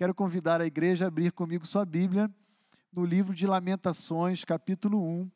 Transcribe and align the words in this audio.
quero 0.00 0.14
convidar 0.14 0.62
a 0.62 0.66
igreja 0.66 1.04
a 1.04 1.08
abrir 1.08 1.30
comigo 1.30 1.66
sua 1.66 1.84
Bíblia 1.84 2.34
no 2.90 3.04
livro 3.04 3.34
de 3.34 3.46
Lamentações, 3.46 4.46
capítulo 4.46 4.98
1. 4.98 5.30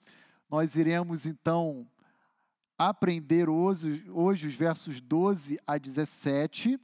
Nós 0.48 0.75
iremos 0.75 1.27
então 1.27 1.87
aprender 2.79 3.50
hoje, 3.50 4.11
hoje 4.11 4.46
os 4.46 4.55
versos 4.55 5.03
12 5.03 5.59
a 5.66 5.77
17 5.77 6.80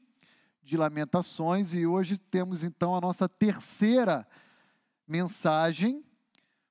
de 0.63 0.77
Lamentações 0.77 1.73
e 1.73 1.87
hoje 1.87 2.19
temos 2.19 2.63
então 2.63 2.95
a 2.95 3.01
nossa 3.01 3.27
terceira 3.27 4.29
mensagem 5.09 6.05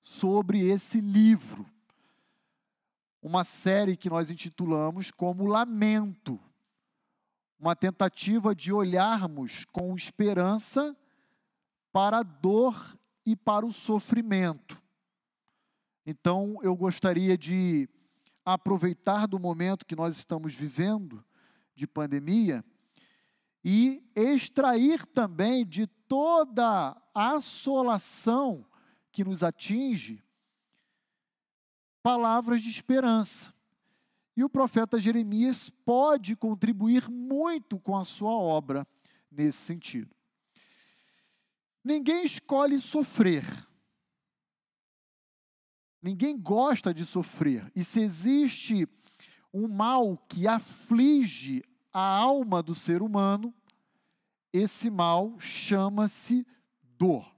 sobre 0.04 0.64
esse 0.70 1.02
livro. 1.02 1.66
Uma 3.20 3.44
série 3.44 3.98
que 3.98 4.12
nós 4.12 4.30
intitulamos 4.30 5.10
como 5.10 5.48
Lamento. 5.48 6.40
Uma 7.60 7.76
tentativa 7.76 8.54
de 8.54 8.72
olharmos 8.72 9.66
com 9.66 9.96
esperança 9.96 10.96
para 11.92 12.20
a 12.20 12.24
dor 12.24 12.98
e 13.26 13.36
para 13.36 13.66
o 13.66 13.72
sofrimento. 13.72 14.82
Então, 16.06 16.58
eu 16.64 16.76
gostaria 16.76 17.38
de 17.38 17.88
aproveitar 18.44 19.28
do 19.28 19.40
momento 19.40 19.86
que 19.86 19.96
nós 19.96 20.18
estamos 20.18 20.56
vivendo 20.56 21.24
de 21.76 21.86
pandemia 21.86 22.64
e 23.64 24.04
extrair 24.16 25.06
também 25.06 25.66
de 25.66 25.86
toda 26.08 27.00
a 27.14 27.36
assolação 27.36 28.66
que 29.12 29.24
nos 29.24 29.44
atinge 29.44 30.24
palavras 32.02 32.62
de 32.62 32.70
esperança. 32.70 33.54
E 34.36 34.44
o 34.44 34.50
profeta 34.50 35.00
Jeremias 35.00 35.70
pode 35.86 36.36
contribuir 36.36 37.10
muito 37.10 37.78
com 37.80 37.98
a 37.98 38.06
sua 38.06 38.32
obra 38.32 38.88
nesse 39.30 39.58
sentido. 39.58 40.16
Ninguém 41.84 42.24
escolhe 42.24 42.80
sofrer. 42.80 43.46
Ninguém 46.02 46.38
gosta 46.38 46.94
de 46.94 47.06
sofrer. 47.06 47.72
E 47.76 47.84
se 47.84 48.00
existe 48.00 48.88
um 49.54 49.68
mal 49.68 50.18
que 50.18 50.48
aflige 50.48 51.64
a 51.92 52.02
alma 52.02 52.62
do 52.62 52.76
ser 52.76 53.02
humano, 53.02 53.54
esse 54.54 54.90
mal 54.90 55.40
chama-se 55.40 56.46
dor, 56.82 57.30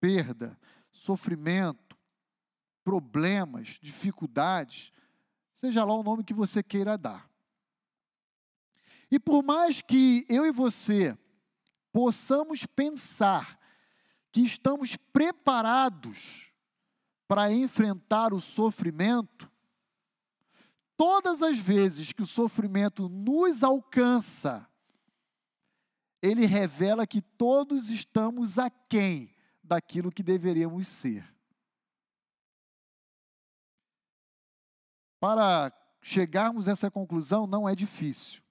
perda, 0.00 0.58
sofrimento, 0.90 1.96
problemas, 2.84 3.78
dificuldades, 3.80 4.92
seja 5.54 5.84
lá 5.84 5.94
o 5.94 6.02
nome 6.02 6.24
que 6.24 6.34
você 6.34 6.62
queira 6.62 6.98
dar. 6.98 7.30
E 9.10 9.18
por 9.18 9.42
mais 9.42 9.80
que 9.82 10.24
eu 10.28 10.46
e 10.46 10.50
você 10.50 11.16
possamos 11.92 12.64
pensar 12.66 13.58
que 14.32 14.40
estamos 14.40 14.96
preparados 14.96 16.50
para 17.28 17.52
enfrentar 17.52 18.32
o 18.32 18.40
sofrimento, 18.40 19.50
todas 20.96 21.42
as 21.42 21.58
vezes 21.58 22.12
que 22.12 22.22
o 22.22 22.26
sofrimento 22.26 23.08
nos 23.08 23.62
alcança, 23.62 24.68
ele 26.20 26.46
revela 26.46 27.06
que 27.06 27.20
todos 27.20 27.90
estamos 27.90 28.58
aquém 28.58 29.34
daquilo 29.62 30.12
que 30.12 30.22
deveríamos 30.22 30.86
ser. 30.88 31.32
Para 35.18 35.72
chegarmos 36.00 36.68
a 36.68 36.72
essa 36.72 36.90
conclusão 36.90 37.46
não 37.46 37.68
é 37.68 37.74
difícil. 37.74 38.42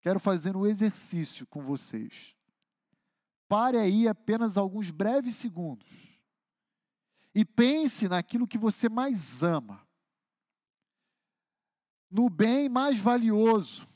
Quero 0.00 0.20
fazer 0.20 0.56
um 0.56 0.66
exercício 0.66 1.46
com 1.46 1.60
vocês. 1.62 2.37
Pare 3.48 3.78
aí 3.78 4.06
apenas 4.06 4.56
alguns 4.56 4.90
breves 4.90 5.36
segundos 5.36 5.88
e 7.34 7.44
pense 7.44 8.08
naquilo 8.08 8.46
que 8.46 8.58
você 8.58 8.88
mais 8.88 9.42
ama 9.42 9.88
no 12.10 12.28
bem 12.28 12.68
mais 12.68 12.98
valioso. 12.98 13.86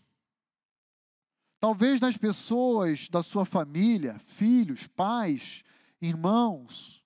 Talvez 1.59 2.01
nas 2.01 2.17
pessoas 2.17 3.09
da 3.09 3.23
sua 3.23 3.45
família, 3.45 4.19
filhos, 4.19 4.87
pais, 4.87 5.63
irmãos. 6.01 7.03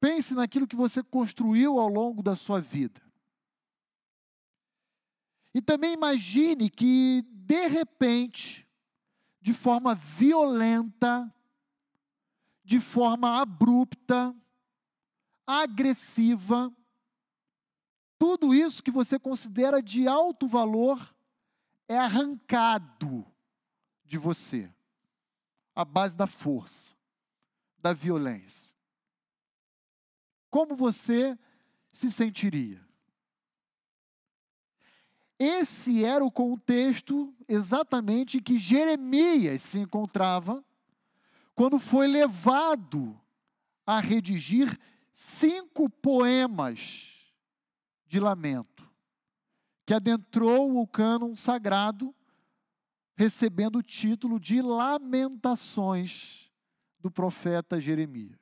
Pense 0.00 0.34
naquilo 0.34 0.66
que 0.66 0.76
você 0.76 1.02
construiu 1.02 1.78
ao 1.78 1.88
longo 1.88 2.22
da 2.22 2.34
sua 2.36 2.60
vida. 2.60 3.00
E 5.54 5.62
também 5.62 5.92
imagine 5.92 6.68
que, 6.68 7.24
de 7.32 7.66
repente, 7.68 8.66
de 9.40 9.54
forma 9.54 9.94
violenta, 9.94 11.32
de 12.68 12.80
forma 12.80 13.40
abrupta, 13.40 14.36
agressiva, 15.46 16.70
tudo 18.18 18.54
isso 18.54 18.82
que 18.82 18.90
você 18.90 19.18
considera 19.18 19.82
de 19.82 20.06
alto 20.06 20.46
valor 20.46 21.16
é 21.88 21.96
arrancado 21.96 23.24
de 24.04 24.18
você, 24.18 24.70
à 25.74 25.82
base 25.82 26.14
da 26.14 26.26
força, 26.26 26.90
da 27.78 27.94
violência. 27.94 28.70
Como 30.50 30.76
você 30.76 31.38
se 31.90 32.12
sentiria? 32.12 32.86
Esse 35.38 36.04
era 36.04 36.22
o 36.22 36.30
contexto 36.30 37.34
exatamente 37.48 38.36
em 38.36 38.42
que 38.42 38.58
Jeremias 38.58 39.62
se 39.62 39.78
encontrava 39.78 40.62
quando 41.58 41.80
foi 41.80 42.06
levado 42.06 43.20
a 43.84 43.98
redigir 43.98 44.78
cinco 45.10 45.90
poemas 45.90 47.34
de 48.06 48.20
lamento, 48.20 48.88
que 49.84 49.92
adentrou 49.92 50.80
o 50.80 50.86
cânon 50.86 51.34
sagrado, 51.34 52.14
recebendo 53.16 53.80
o 53.80 53.82
título 53.82 54.38
de 54.38 54.62
Lamentações 54.62 56.48
do 57.00 57.10
profeta 57.10 57.80
Jeremias. 57.80 58.38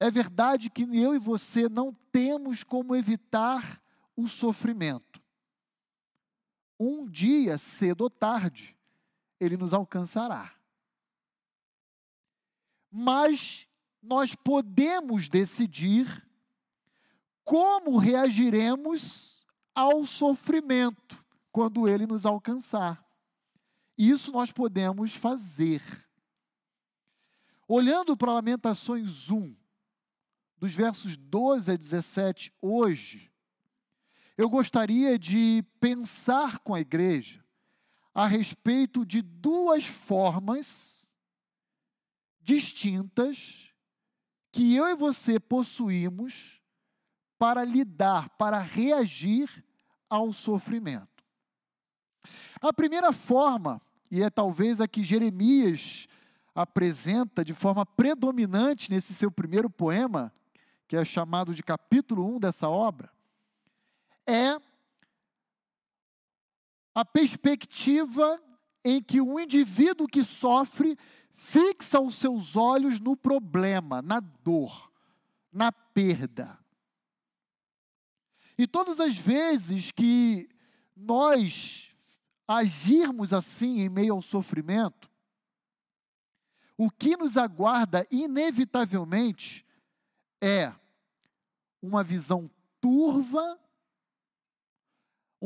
É 0.00 0.10
verdade 0.10 0.70
que 0.70 0.84
eu 0.96 1.14
e 1.14 1.18
você 1.18 1.68
não 1.68 1.92
temos 2.10 2.64
como 2.64 2.96
evitar 2.96 3.82
o 4.16 4.26
sofrimento. 4.26 5.20
Um 6.80 7.06
dia, 7.06 7.58
cedo 7.58 8.00
ou 8.00 8.08
tarde, 8.08 8.73
ele 9.40 9.56
nos 9.56 9.74
alcançará. 9.74 10.54
Mas 12.90 13.68
nós 14.02 14.34
podemos 14.34 15.28
decidir 15.28 16.26
como 17.42 17.98
reagiremos 17.98 19.44
ao 19.74 20.06
sofrimento 20.06 21.22
quando 21.50 21.88
ele 21.88 22.06
nos 22.06 22.24
alcançar. 22.24 23.04
Isso 23.96 24.32
nós 24.32 24.50
podemos 24.50 25.14
fazer. 25.14 25.82
Olhando 27.66 28.16
para 28.16 28.32
Lamentações 28.32 29.30
1, 29.30 29.56
dos 30.58 30.74
versos 30.74 31.16
12 31.16 31.72
a 31.72 31.76
17, 31.76 32.52
hoje, 32.60 33.30
eu 34.36 34.48
gostaria 34.48 35.18
de 35.18 35.64
pensar 35.80 36.58
com 36.60 36.74
a 36.74 36.80
igreja 36.80 37.43
a 38.14 38.26
respeito 38.26 39.04
de 39.04 39.20
duas 39.20 39.84
formas 39.84 41.06
distintas 42.40 43.72
que 44.52 44.76
eu 44.76 44.86
e 44.86 44.94
você 44.94 45.40
possuímos 45.40 46.60
para 47.36 47.64
lidar, 47.64 48.28
para 48.36 48.60
reagir 48.60 49.64
ao 50.08 50.32
sofrimento. 50.32 51.24
A 52.60 52.72
primeira 52.72 53.12
forma, 53.12 53.80
e 54.10 54.22
é 54.22 54.30
talvez 54.30 54.80
a 54.80 54.86
que 54.86 55.02
Jeremias 55.02 56.06
apresenta 56.54 57.44
de 57.44 57.52
forma 57.52 57.84
predominante 57.84 58.90
nesse 58.90 59.12
seu 59.12 59.30
primeiro 59.30 59.68
poema, 59.68 60.32
que 60.86 60.96
é 60.96 61.04
chamado 61.04 61.52
de 61.52 61.62
capítulo 61.62 62.24
1 62.36 62.38
dessa 62.38 62.68
obra, 62.68 63.10
é 64.26 64.56
a 66.94 67.04
perspectiva 67.04 68.40
em 68.84 69.02
que 69.02 69.20
o 69.20 69.40
indivíduo 69.40 70.06
que 70.06 70.22
sofre 70.22 70.96
fixa 71.30 72.00
os 72.00 72.14
seus 72.16 72.54
olhos 72.54 73.00
no 73.00 73.16
problema, 73.16 74.00
na 74.00 74.20
dor, 74.20 74.92
na 75.52 75.72
perda. 75.72 76.58
E 78.56 78.66
todas 78.66 79.00
as 79.00 79.16
vezes 79.16 79.90
que 79.90 80.48
nós 80.96 81.90
agirmos 82.46 83.32
assim 83.32 83.80
em 83.80 83.88
meio 83.88 84.14
ao 84.14 84.22
sofrimento, 84.22 85.10
o 86.76 86.90
que 86.90 87.16
nos 87.16 87.36
aguarda 87.36 88.06
inevitavelmente 88.10 89.66
é 90.40 90.72
uma 91.80 92.04
visão 92.04 92.50
turva, 92.80 93.58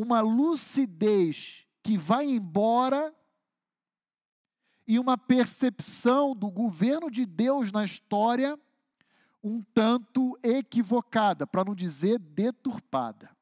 uma 0.00 0.20
lucidez 0.20 1.66
que 1.82 1.98
vai 1.98 2.24
embora 2.24 3.12
e 4.86 4.96
uma 4.96 5.18
percepção 5.18 6.36
do 6.36 6.48
governo 6.48 7.10
de 7.10 7.26
Deus 7.26 7.72
na 7.72 7.84
história 7.84 8.56
um 9.42 9.60
tanto 9.60 10.38
equivocada, 10.40 11.48
para 11.48 11.64
não 11.64 11.74
dizer 11.74 12.16
deturpada. 12.20 13.36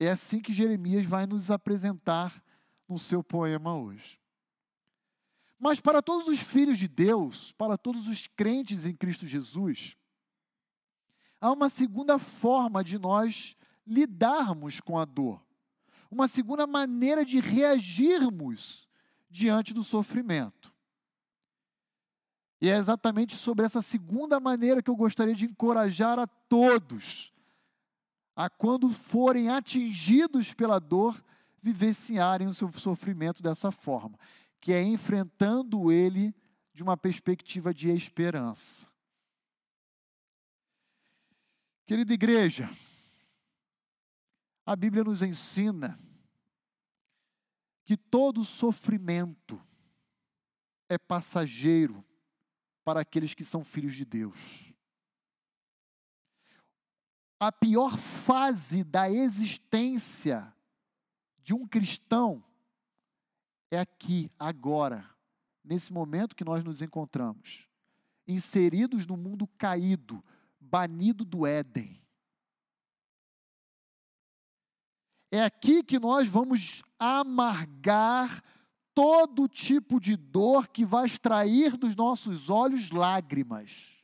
É 0.00 0.10
assim 0.10 0.40
que 0.40 0.52
Jeremias 0.52 1.06
vai 1.06 1.26
nos 1.26 1.48
apresentar 1.48 2.42
no 2.88 2.98
seu 2.98 3.22
poema 3.22 3.76
hoje. 3.76 4.20
Mas 5.60 5.80
para 5.80 6.02
todos 6.02 6.26
os 6.26 6.40
filhos 6.40 6.76
de 6.76 6.88
Deus, 6.88 7.52
para 7.52 7.78
todos 7.78 8.08
os 8.08 8.26
crentes 8.26 8.84
em 8.84 8.96
Cristo 8.96 9.28
Jesus, 9.28 9.96
há 11.40 11.52
uma 11.52 11.68
segunda 11.68 12.18
forma 12.18 12.82
de 12.82 12.98
nós 12.98 13.56
lidarmos 13.86 14.80
com 14.80 14.98
a 14.98 15.04
dor, 15.04 15.42
uma 16.10 16.28
segunda 16.28 16.66
maneira 16.66 17.24
de 17.24 17.40
reagirmos 17.40 18.88
diante 19.30 19.72
do 19.72 19.82
sofrimento. 19.82 20.72
E 22.60 22.68
é 22.68 22.76
exatamente 22.76 23.34
sobre 23.34 23.64
essa 23.64 23.82
segunda 23.82 24.38
maneira 24.38 24.82
que 24.82 24.88
eu 24.88 24.94
gostaria 24.94 25.34
de 25.34 25.46
encorajar 25.46 26.18
a 26.18 26.26
todos 26.26 27.32
a 28.36 28.48
quando 28.48 28.88
forem 28.90 29.48
atingidos 29.48 30.52
pela 30.54 30.78
dor, 30.78 31.22
vivenciarem 31.60 32.48
o 32.48 32.54
seu 32.54 32.70
sofrimento 32.72 33.42
dessa 33.42 33.70
forma, 33.70 34.18
que 34.60 34.72
é 34.72 34.82
enfrentando 34.82 35.92
ele 35.92 36.34
de 36.72 36.82
uma 36.82 36.96
perspectiva 36.96 37.74
de 37.74 37.90
esperança. 37.90 38.86
Querida 41.86 42.14
igreja, 42.14 42.70
a 44.64 44.76
Bíblia 44.76 45.04
nos 45.04 45.22
ensina 45.22 45.98
que 47.84 47.96
todo 47.96 48.44
sofrimento 48.44 49.60
é 50.88 50.96
passageiro 50.98 52.04
para 52.84 53.00
aqueles 53.00 53.34
que 53.34 53.44
são 53.44 53.64
filhos 53.64 53.94
de 53.94 54.04
Deus 54.04 54.72
a 57.42 57.50
pior 57.50 57.98
fase 57.98 58.84
da 58.84 59.10
existência 59.10 60.54
de 61.42 61.52
um 61.52 61.66
cristão 61.66 62.40
é 63.68 63.80
aqui, 63.80 64.30
agora, 64.38 65.10
nesse 65.64 65.92
momento 65.92 66.36
que 66.36 66.44
nós 66.44 66.62
nos 66.62 66.80
encontramos, 66.82 67.66
inseridos 68.28 69.08
no 69.08 69.16
mundo 69.16 69.48
caído, 69.58 70.22
banido 70.60 71.24
do 71.24 71.44
Éden. 71.44 72.00
É 75.34 75.42
aqui 75.42 75.82
que 75.82 75.98
nós 75.98 76.28
vamos 76.28 76.82
amargar 76.98 78.44
todo 78.94 79.48
tipo 79.48 79.98
de 79.98 80.14
dor 80.14 80.68
que 80.68 80.84
vai 80.84 81.06
extrair 81.06 81.74
dos 81.78 81.96
nossos 81.96 82.50
olhos 82.50 82.90
lágrimas. 82.90 83.96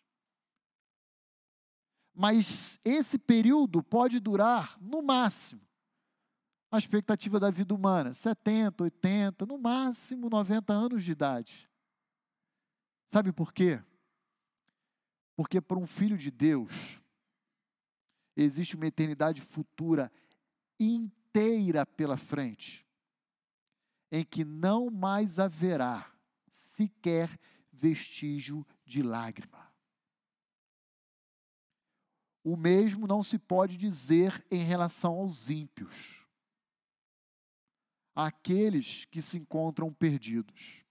Mas 2.14 2.80
esse 2.82 3.18
período 3.18 3.82
pode 3.82 4.18
durar, 4.18 4.78
no 4.80 5.02
máximo, 5.02 5.60
a 6.70 6.78
expectativa 6.78 7.38
da 7.38 7.50
vida 7.50 7.74
humana, 7.74 8.14
70, 8.14 8.84
80, 8.84 9.44
no 9.44 9.58
máximo 9.58 10.30
90 10.30 10.72
anos 10.72 11.04
de 11.04 11.12
idade. 11.12 11.70
Sabe 13.06 13.32
por 13.32 13.52
quê? 13.52 13.82
Porque 15.36 15.60
para 15.60 15.78
um 15.78 15.86
filho 15.86 16.16
de 16.16 16.30
Deus, 16.30 16.72
existe 18.34 18.76
uma 18.76 18.86
eternidade 18.86 19.42
futura 19.42 20.10
inteira 21.28 21.84
pela 21.84 22.16
frente, 22.16 22.86
em 24.10 24.24
que 24.24 24.44
não 24.44 24.90
mais 24.90 25.38
haverá 25.38 26.10
sequer 26.50 27.38
vestígio 27.70 28.66
de 28.84 29.02
lágrima. 29.02 29.68
O 32.42 32.56
mesmo 32.56 33.06
não 33.06 33.22
se 33.22 33.38
pode 33.38 33.76
dizer 33.76 34.44
em 34.50 34.62
relação 34.64 35.14
aos 35.16 35.50
ímpios, 35.50 36.26
aqueles 38.14 39.04
que 39.04 39.20
se 39.20 39.36
encontram 39.36 39.92
perdidos. 39.92 40.82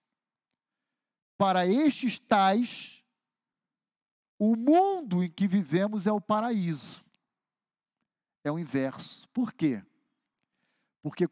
Para 1.36 1.68
estes 1.68 2.20
tais, 2.20 3.04
o 4.40 4.56
mundo 4.56 5.24
em 5.24 5.30
que 5.30 5.48
vivemos 5.48 6.06
é 6.08 6.12
o 6.12 6.22
paraíso. 6.22 7.06
É 8.44 8.52
o 8.52 8.58
inverso. 8.58 9.28
Por 9.30 9.52
quê? 9.52 9.84
Porque 11.08 11.30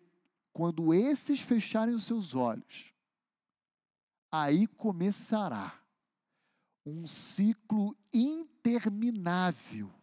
quando 0.54 0.94
esses 0.94 1.42
fecharem 1.42 1.94
os 1.94 2.06
seus 2.06 2.34
olhos, 2.34 2.94
aí 4.32 4.68
começará 4.68 5.84
um 6.86 7.06
ciclo 7.06 7.94
interminável 8.14 9.94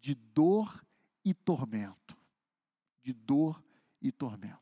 de 0.00 0.16
dor 0.16 0.84
e 1.24 1.32
tormento. 1.32 2.16
De 3.00 3.12
dor 3.12 3.62
e 4.02 4.10
tormento. 4.10 4.58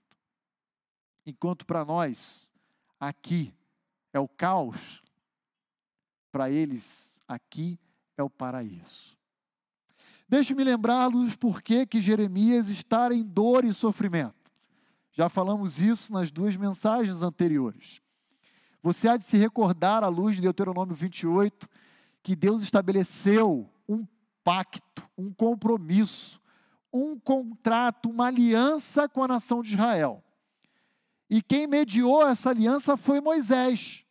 Enquanto 1.25 1.65
para 1.65 1.87
nós, 1.87 2.51
aqui 3.01 3.55
é 4.13 4.21
o 4.21 4.29
caos, 4.29 5.03
para 6.31 6.51
eles, 6.51 7.19
aqui 7.27 7.81
é 8.15 8.23
o 8.23 8.29
paraíso. 8.29 9.18
Deixe-me 10.29 10.63
lembrá-los 10.63 11.35
por 11.37 11.63
que 11.63 11.87
Jeremias 12.01 12.69
está 12.69 13.13
em 13.15 13.25
dor 13.25 13.65
e 13.65 13.73
sofrimento. 13.73 14.53
Já 15.13 15.29
falamos 15.29 15.81
isso 15.81 16.13
nas 16.13 16.31
duas 16.31 16.55
mensagens 16.57 17.23
anteriores. 17.23 18.01
Você 18.83 19.09
há 19.09 19.17
de 19.17 19.25
se 19.25 19.37
recordar, 19.37 20.05
à 20.05 20.09
luz 20.09 20.37
de 20.37 20.43
Deuteronômio 20.43 20.95
28, 20.95 21.69
que 22.23 22.37
Deus 22.37 22.63
estabeleceu 22.63 23.69
um 23.89 24.07
pacto, 24.45 25.09
um 25.17 25.33
compromisso, 25.33 26.41
um 26.93 27.19
contrato, 27.19 28.11
uma 28.11 28.27
aliança 28.27 29.09
com 29.09 29.25
a 29.25 29.29
nação 29.29 29.63
de 29.63 29.71
Israel. 29.71 30.23
E 31.29 31.43
quem 31.43 31.67
mediou 31.67 32.27
essa 32.27 32.51
aliança 32.51 32.97
foi 32.97 33.21
Moisés. 33.21 34.05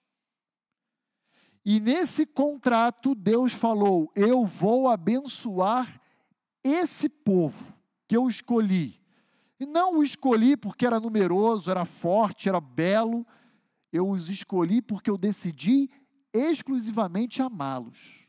E 1.64 1.80
nesse 1.80 2.26
contrato, 2.26 3.16
Deus 3.16 3.54
falou: 3.54 4.12
Eu 4.16 4.46
vou 4.46 4.88
abençoar 4.88 6.00
esse 6.64 7.08
povo 7.10 7.74
que 8.08 8.16
eu 8.16 8.28
escolhi. 8.28 9.02
E 9.60 9.66
não 9.66 9.98
o 9.98 10.04
escolhi 10.04 10.56
porque 10.56 10.86
era 10.86 11.00
numeroso, 11.00 11.72
era 11.72 11.86
forte, 11.86 12.48
era 12.48 12.62
belo. 12.62 13.26
Eu 13.92 14.10
os 14.10 14.30
escolhi 14.30 14.82
porque 14.82 15.10
eu 15.10 15.18
decidi 15.18 15.90
exclusivamente 16.34 17.42
amá-los. 17.42 18.28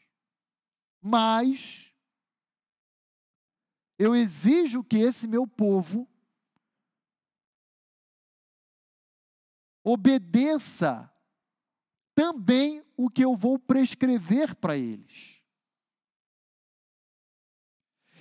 Mas 1.00 1.92
eu 3.99 4.14
exijo 4.14 4.82
que 4.85 4.97
esse 4.97 5.26
meu 5.26 5.47
povo 5.47 6.08
obedeça 9.85 11.11
também 12.14 12.85
o 12.97 13.08
que 13.08 13.25
eu 13.25 13.37
vou 13.37 13.58
prescrever 13.58 14.54
para 14.56 14.76
eles. 14.76 15.38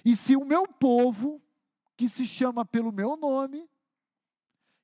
E 0.07 0.15
se 0.15 0.37
o 0.37 0.45
meu 0.45 0.65
povo, 0.65 1.41
que 1.97 2.07
se 2.07 2.25
chama 2.25 2.63
pelo 2.63 2.93
meu 2.93 3.17
nome, 3.17 3.69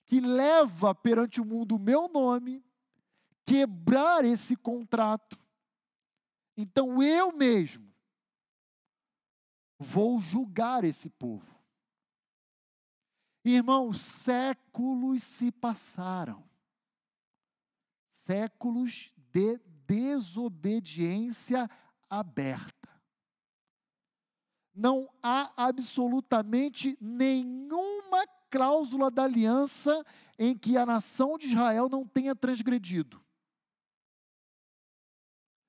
que 0.06 0.20
leva 0.20 0.94
perante 0.94 1.40
o 1.40 1.46
mundo 1.46 1.78
o 1.78 1.80
meu 1.80 2.10
nome, 2.10 2.62
quebrar 3.46 4.26
esse 4.26 4.58
contrato, 4.58 5.40
então 6.58 7.02
eu 7.02 7.32
mesmo 7.32 7.90
vou 9.80 10.20
julgar 10.20 10.84
esse 10.84 11.10
povo. 11.10 11.58
Irmãos, 13.46 14.02
séculos 14.02 15.24
se 15.24 15.54
passaram. 15.54 16.44
Séculos 18.10 19.14
de 19.32 19.58
desobediência 19.88 21.70
aberta. 22.10 22.83
Não 24.74 25.10
há 25.22 25.52
absolutamente 25.56 26.98
nenhuma 27.00 28.26
cláusula 28.50 29.12
da 29.12 29.24
aliança 29.24 30.06
em 30.38 30.58
que 30.58 30.78
a 30.78 30.86
nação 30.86 31.38
de 31.38 31.48
Israel 31.48 31.90
não 31.90 32.06
tenha 32.06 32.36
transgredido. 32.36 33.24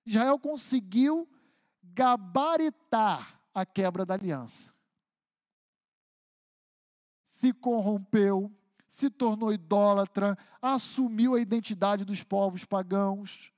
Israel 0.07 0.39
conseguiu 0.39 1.29
gabaritar 1.83 3.41
a 3.55 3.65
quebra 3.65 4.05
da 4.05 4.15
aliança. 4.15 4.73
Se 7.25 7.53
corrompeu, 7.53 8.53
se 8.87 9.11
tornou 9.11 9.53
idólatra, 9.53 10.37
assumiu 10.61 11.35
a 11.35 11.41
identidade 11.41 12.05
dos 12.05 12.23
povos 12.23 12.65
pagãos. 12.65 13.53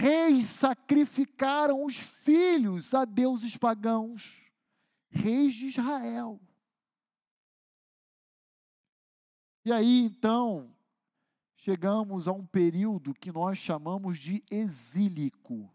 Reis 0.00 0.46
sacrificaram 0.46 1.84
os 1.84 1.96
filhos 1.96 2.94
a 2.94 3.04
deuses 3.04 3.56
pagãos, 3.56 4.50
reis 5.08 5.54
de 5.54 5.66
Israel. 5.66 6.40
E 9.64 9.72
aí 9.72 10.00
então, 10.00 10.74
chegamos 11.56 12.26
a 12.26 12.32
um 12.32 12.44
período 12.44 13.14
que 13.14 13.30
nós 13.30 13.56
chamamos 13.56 14.18
de 14.18 14.44
exílico. 14.50 15.72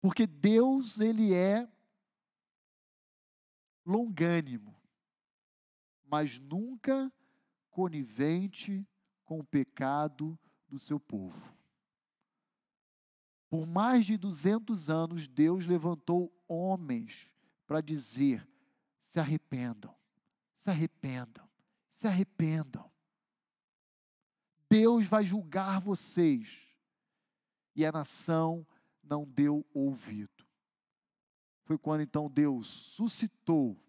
Porque 0.00 0.26
Deus, 0.26 1.00
ele 1.00 1.34
é 1.34 1.68
longânimo, 3.84 4.74
mas 6.04 6.38
nunca 6.38 7.12
conivente 7.70 8.86
com 9.24 9.40
o 9.40 9.44
pecado 9.44 10.38
do 10.70 10.78
seu 10.78 10.98
povo. 10.98 11.40
Por 13.48 13.66
mais 13.66 14.06
de 14.06 14.16
200 14.16 14.88
anos, 14.88 15.26
Deus 15.26 15.66
levantou 15.66 16.32
homens 16.46 17.28
para 17.66 17.80
dizer: 17.80 18.48
se 19.00 19.18
arrependam, 19.18 19.94
se 20.56 20.70
arrependam, 20.70 21.48
se 21.88 22.06
arrependam. 22.06 22.90
Deus 24.68 25.06
vai 25.06 25.24
julgar 25.24 25.80
vocês. 25.80 26.66
E 27.74 27.84
a 27.84 27.90
nação 27.90 28.66
não 29.02 29.24
deu 29.24 29.66
ouvido. 29.72 30.46
Foi 31.64 31.78
quando 31.78 32.02
então 32.02 32.28
Deus 32.28 32.66
suscitou 32.66 33.80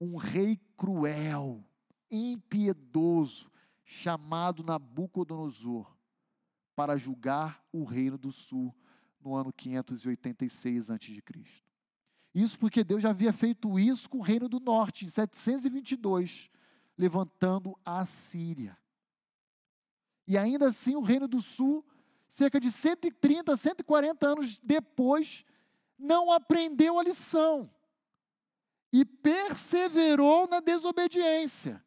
um 0.00 0.16
rei 0.16 0.58
cruel, 0.76 1.64
impiedoso, 2.10 3.50
chamado 3.90 4.62
Nabucodonosor, 4.62 5.90
para 6.76 6.98
julgar 6.98 7.64
o 7.72 7.84
reino 7.84 8.18
do 8.18 8.30
sul 8.30 8.76
no 9.18 9.34
ano 9.34 9.50
586 9.50 10.90
a.C. 10.90 11.22
Isso 12.34 12.58
porque 12.58 12.84
Deus 12.84 13.02
já 13.02 13.10
havia 13.10 13.32
feito 13.32 13.78
isso 13.78 14.08
com 14.10 14.18
o 14.18 14.22
reino 14.22 14.46
do 14.46 14.60
norte, 14.60 15.06
em 15.06 15.08
722, 15.08 16.50
levantando 16.98 17.76
a 17.82 18.04
Síria. 18.04 18.76
E 20.26 20.36
ainda 20.36 20.68
assim, 20.68 20.94
o 20.94 21.00
reino 21.00 21.26
do 21.26 21.40
sul, 21.40 21.82
cerca 22.28 22.60
de 22.60 22.70
130, 22.70 23.56
140 23.56 24.26
anos 24.26 24.58
depois, 24.62 25.46
não 25.98 26.30
aprendeu 26.30 26.98
a 26.98 27.02
lição 27.02 27.70
e 28.92 29.02
perseverou 29.06 30.46
na 30.46 30.60
desobediência. 30.60 31.82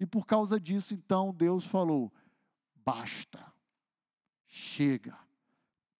E 0.00 0.06
por 0.06 0.26
causa 0.26 0.58
disso, 0.58 0.94
então, 0.94 1.32
Deus 1.32 1.64
falou: 1.64 2.10
basta, 2.74 3.52
chega, 4.46 5.16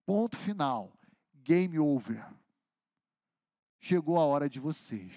ponto 0.07 0.37
final, 0.37 0.91
game 1.35 1.79
over. 1.79 2.27
Chegou 3.79 4.19
a 4.19 4.25
hora 4.25 4.49
de 4.49 4.59
vocês. 4.59 5.13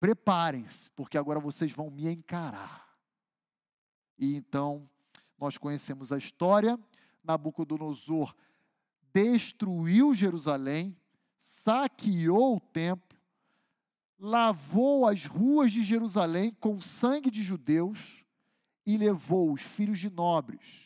Preparem-se, 0.00 0.90
porque 0.90 1.16
agora 1.16 1.38
vocês 1.38 1.70
vão 1.72 1.90
me 1.90 2.08
encarar. 2.08 2.86
E 4.18 4.34
então, 4.34 4.88
nós 5.38 5.58
conhecemos 5.58 6.12
a 6.12 6.18
história. 6.18 6.78
Nabucodonosor 7.22 8.34
destruiu 9.12 10.14
Jerusalém, 10.14 10.96
saqueou 11.38 12.56
o 12.56 12.60
templo, 12.60 13.05
lavou 14.18 15.06
as 15.06 15.26
ruas 15.26 15.72
de 15.72 15.82
Jerusalém 15.82 16.50
com 16.60 16.80
sangue 16.80 17.30
de 17.30 17.42
judeus 17.42 18.24
e 18.84 18.96
levou 18.96 19.52
os 19.52 19.62
filhos 19.62 19.98
de 19.98 20.08
nobres, 20.08 20.84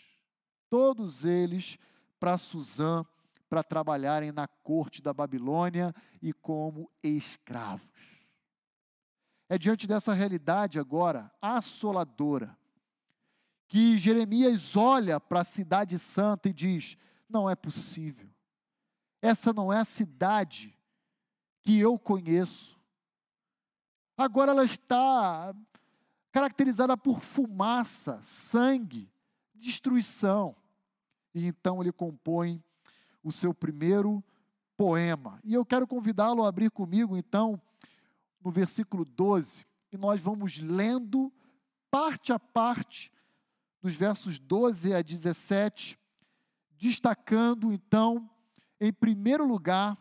todos 0.68 1.25
eles 1.25 1.78
para 2.18 2.38
Suzã, 2.38 3.04
para 3.49 3.62
trabalharem 3.62 4.32
na 4.32 4.46
corte 4.46 5.02
da 5.02 5.12
Babilônia 5.12 5.94
e 6.22 6.32
como 6.32 6.90
escravos. 7.02 7.88
É 9.49 9.58
diante 9.58 9.87
dessa 9.87 10.14
realidade 10.14 10.78
agora 10.78 11.30
assoladora 11.42 12.56
que 13.70 13.96
Jeremias 13.99 14.76
olha 14.76 15.20
para 15.20 15.40
a 15.40 15.44
cidade 15.44 15.99
santa 15.99 16.49
e 16.49 16.52
diz: 16.52 16.96
não 17.28 17.49
é 17.49 17.54
possível. 17.54 18.28
Essa 19.22 19.52
não 19.52 19.72
é 19.72 19.78
a 19.78 19.84
cidade 19.84 20.76
que 21.62 21.78
eu 21.78 21.99
conheço. 21.99 22.79
Agora 24.20 24.52
ela 24.52 24.64
está 24.64 25.54
caracterizada 26.30 26.94
por 26.94 27.22
fumaça, 27.22 28.20
sangue, 28.22 29.10
destruição. 29.54 30.54
E 31.34 31.46
então 31.46 31.80
ele 31.80 31.90
compõe 31.90 32.62
o 33.24 33.32
seu 33.32 33.54
primeiro 33.54 34.22
poema. 34.76 35.40
E 35.42 35.54
eu 35.54 35.64
quero 35.64 35.86
convidá-lo 35.86 36.44
a 36.44 36.48
abrir 36.48 36.70
comigo, 36.70 37.16
então, 37.16 37.58
no 38.44 38.50
versículo 38.50 39.06
12, 39.06 39.64
e 39.90 39.96
nós 39.96 40.20
vamos 40.20 40.58
lendo 40.58 41.32
parte 41.90 42.30
a 42.30 42.38
parte, 42.38 43.10
dos 43.80 43.94
versos 43.94 44.38
12 44.38 44.92
a 44.92 45.00
17, 45.00 45.98
destacando, 46.72 47.72
então, 47.72 48.28
em 48.78 48.92
primeiro 48.92 49.46
lugar, 49.46 49.96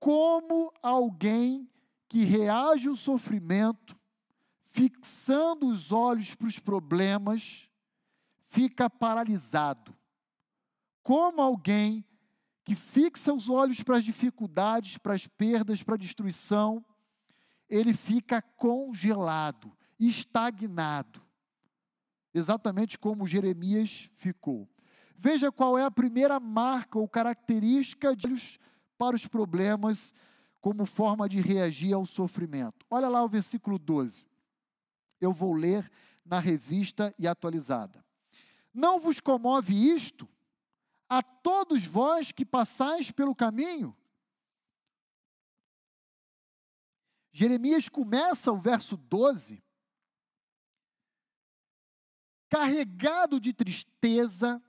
como 0.00 0.72
alguém 0.82 1.68
que 2.08 2.24
reage 2.24 2.88
ao 2.88 2.96
sofrimento, 2.96 3.96
fixando 4.70 5.66
os 5.66 5.92
olhos 5.92 6.34
para 6.34 6.48
os 6.48 6.58
problemas, 6.58 7.68
fica 8.48 8.88
paralisado. 8.88 9.94
Como 11.02 11.40
alguém 11.40 12.04
que 12.64 12.74
fixa 12.74 13.32
os 13.32 13.48
olhos 13.48 13.82
para 13.82 13.96
as 13.96 14.04
dificuldades, 14.04 14.98
para 14.98 15.14
as 15.14 15.26
perdas, 15.26 15.82
para 15.82 15.94
a 15.94 15.98
destruição, 15.98 16.84
ele 17.68 17.92
fica 17.92 18.40
congelado, 18.42 19.72
estagnado. 19.98 21.22
Exatamente 22.32 22.98
como 22.98 23.26
Jeremias 23.26 24.10
ficou. 24.14 24.68
Veja 25.16 25.50
qual 25.50 25.76
é 25.76 25.84
a 25.84 25.90
primeira 25.90 26.38
marca 26.38 26.98
ou 26.98 27.08
característica 27.08 28.14
de 28.14 28.26
olhos 28.28 28.58
para 28.96 29.16
os 29.16 29.26
problemas 29.26 30.12
como 30.60 30.86
forma 30.86 31.28
de 31.28 31.40
reagir 31.40 31.92
ao 31.92 32.04
sofrimento. 32.04 32.84
Olha 32.90 33.08
lá 33.08 33.22
o 33.22 33.28
versículo 33.28 33.78
12. 33.78 34.26
Eu 35.20 35.32
vou 35.32 35.52
ler 35.52 35.90
na 36.24 36.38
revista 36.38 37.14
e 37.18 37.26
atualizada. 37.26 38.04
Não 38.72 39.00
vos 39.00 39.20
comove 39.20 39.74
isto 39.74 40.28
a 41.08 41.22
todos 41.22 41.86
vós 41.86 42.32
que 42.32 42.44
passais 42.44 43.10
pelo 43.10 43.34
caminho? 43.34 43.96
Jeremias 47.32 47.88
começa 47.88 48.52
o 48.52 48.58
verso 48.58 48.96
12 48.96 49.62
carregado 52.48 53.38
de 53.38 53.52
tristeza 53.52 54.62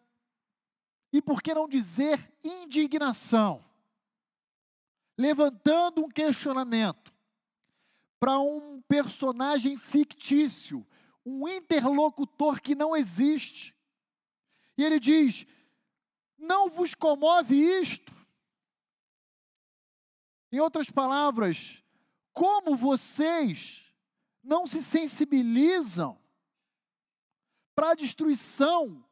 e, 1.11 1.21
por 1.21 1.41
que 1.41 1.53
não 1.53 1.67
dizer, 1.67 2.31
indignação 2.43 3.68
levantando 5.19 6.01
um 6.01 6.07
questionamento 6.07 7.13
para 8.17 8.39
um 8.39 8.81
personagem 8.83 9.75
fictício, 9.75 10.87
um 11.25 11.45
interlocutor 11.45 12.61
que 12.61 12.73
não 12.73 12.95
existe. 12.95 13.75
E 14.77 14.83
ele 14.85 14.97
diz: 14.97 15.45
Não 16.37 16.69
vos 16.69 16.95
comove 16.95 17.53
isto? 17.53 18.17
Em 20.53 20.61
outras 20.61 20.89
palavras, 20.89 21.83
como 22.33 22.77
vocês 22.77 23.83
não 24.41 24.65
se 24.65 24.81
sensibilizam 24.81 26.17
para 27.75 27.91
a 27.91 27.95
destruição 27.95 29.03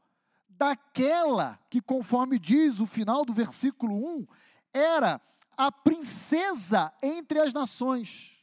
daquela 0.47 1.59
que, 1.69 1.81
conforme 1.81 2.39
diz 2.39 2.79
o 2.79 2.85
final 2.85 3.25
do 3.25 3.33
versículo 3.33 4.19
1, 4.19 4.27
era 4.73 5.21
a 5.57 5.71
princesa 5.71 6.93
entre 7.01 7.39
as 7.39 7.51
nações. 7.51 8.37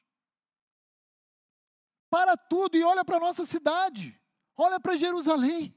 Para 2.10 2.36
tudo 2.36 2.76
e 2.76 2.82
olha 2.82 3.04
para 3.04 3.18
a 3.18 3.20
nossa 3.20 3.46
cidade, 3.46 4.20
olha 4.56 4.80
para 4.80 4.96
Jerusalém. 4.96 5.74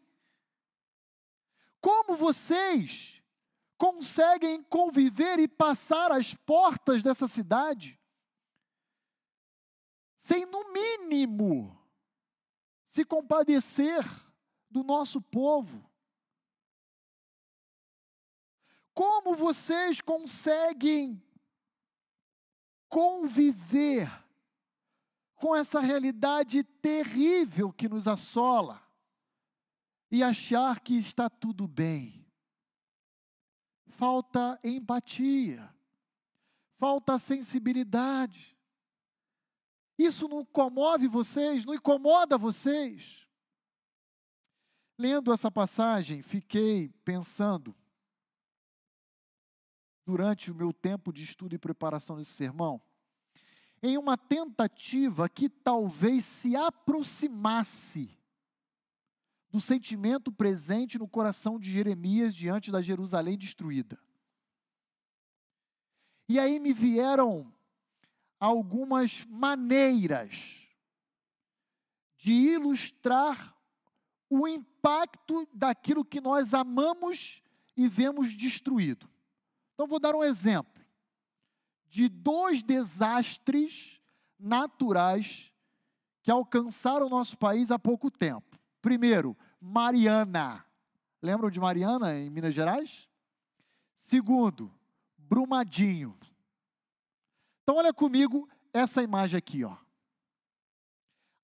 Como 1.80 2.18
vocês 2.18 3.22
conseguem 3.78 4.64
conviver 4.64 5.40
e 5.40 5.48
passar 5.48 6.12
as 6.12 6.34
portas 6.34 7.04
dessa 7.04 7.28
cidade 7.28 8.00
sem, 10.18 10.46
no 10.46 10.74
mínimo, 10.74 11.80
se 12.88 13.06
compadecer 13.06 14.04
do 14.70 14.84
nosso 14.84 15.22
povo? 15.22 15.88
Como 18.94 19.36
vocês 19.36 20.02
conseguem 20.02 21.24
conviver 22.90 24.12
com 25.36 25.56
essa 25.56 25.80
realidade 25.80 26.64
terrível 26.64 27.72
que 27.72 27.88
nos 27.88 28.08
assola 28.08 28.82
e 30.12 30.24
achar 30.24 30.80
que 30.80 30.96
está 30.98 31.30
tudo 31.30 31.68
bem. 31.68 32.26
Falta 33.90 34.60
empatia, 34.64 35.74
falta 36.78 37.18
sensibilidade. 37.18 38.58
Isso 39.98 40.28
não 40.28 40.46
comove 40.46 41.08
vocês? 41.08 41.66
Não 41.66 41.74
incomoda 41.74 42.38
vocês? 42.38 43.28
Lendo 44.98 45.34
essa 45.34 45.52
passagem, 45.52 46.22
fiquei 46.22 46.90
pensando, 47.04 47.76
durante 50.08 50.50
o 50.50 50.56
meu 50.56 50.72
tempo 50.72 51.12
de 51.12 51.22
estudo 51.22 51.54
e 51.54 51.60
preparação 51.60 52.16
desse 52.16 52.32
sermão, 52.32 52.82
em 53.84 53.98
uma 53.98 54.18
tentativa 54.18 55.28
que 55.28 55.50
talvez 55.50 56.24
se 56.24 56.56
aproximasse 56.56 58.18
do 59.52 59.60
sentimento 59.60 60.32
presente 60.32 60.98
no 60.98 61.10
coração 61.10 61.60
de 61.60 61.70
Jeremias 61.70 62.34
diante 62.34 62.72
da 62.72 62.82
Jerusalém 62.82 63.38
destruída. 63.38 64.00
E 66.30 66.40
aí 66.40 66.58
me 66.58 66.72
vieram 66.72 67.54
algumas 68.40 69.26
maneiras 69.26 70.70
de 72.16 72.32
ilustrar 72.32 73.54
o 74.30 74.48
impacto 74.48 75.46
daquilo 75.54 76.06
que 76.06 76.22
nós 76.22 76.54
amamos 76.54 77.44
e 77.76 77.90
vemos 77.90 78.34
destruído. 78.34 79.17
Então, 79.78 79.86
vou 79.86 80.00
dar 80.00 80.16
um 80.16 80.24
exemplo 80.24 80.84
de 81.88 82.10
dois 82.10 82.64
desastres 82.64 84.02
naturais 84.40 85.54
que 86.24 86.32
alcançaram 86.32 87.06
o 87.06 87.10
nosso 87.12 87.38
país 87.38 87.70
há 87.70 87.78
pouco 87.78 88.10
tempo. 88.10 88.60
Primeiro, 88.82 89.38
Mariana. 89.62 90.66
Lembram 91.22 91.52
de 91.52 91.60
Mariana 91.60 92.18
em 92.18 92.28
Minas 92.28 92.56
Gerais? 92.56 93.08
Segundo, 93.96 94.74
Brumadinho. 95.16 96.18
Então 97.62 97.76
olha 97.76 97.94
comigo 97.94 98.50
essa 98.74 99.04
imagem 99.04 99.38
aqui, 99.38 99.64
ó. 99.64 99.78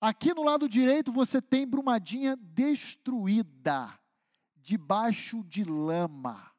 Aqui 0.01 0.33
no 0.33 0.41
lado 0.41 0.67
direito 0.67 1.11
você 1.11 1.39
tem 1.39 1.67
Brumadinha 1.67 2.35
destruída, 2.35 3.93
debaixo 4.57 5.43
de 5.43 5.63
lama. 5.63 6.52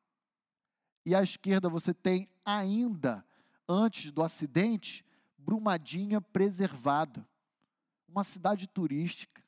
E 1.04 1.14
à 1.14 1.22
esquerda 1.22 1.68
você 1.68 1.92
tem 1.92 2.28
ainda, 2.44 3.24
antes 3.68 4.10
do 4.10 4.22
acidente, 4.22 5.04
Brumadinha 5.38 6.20
preservada. 6.20 7.26
Uma 8.08 8.24
cidade 8.24 8.66
turística. 8.66 9.42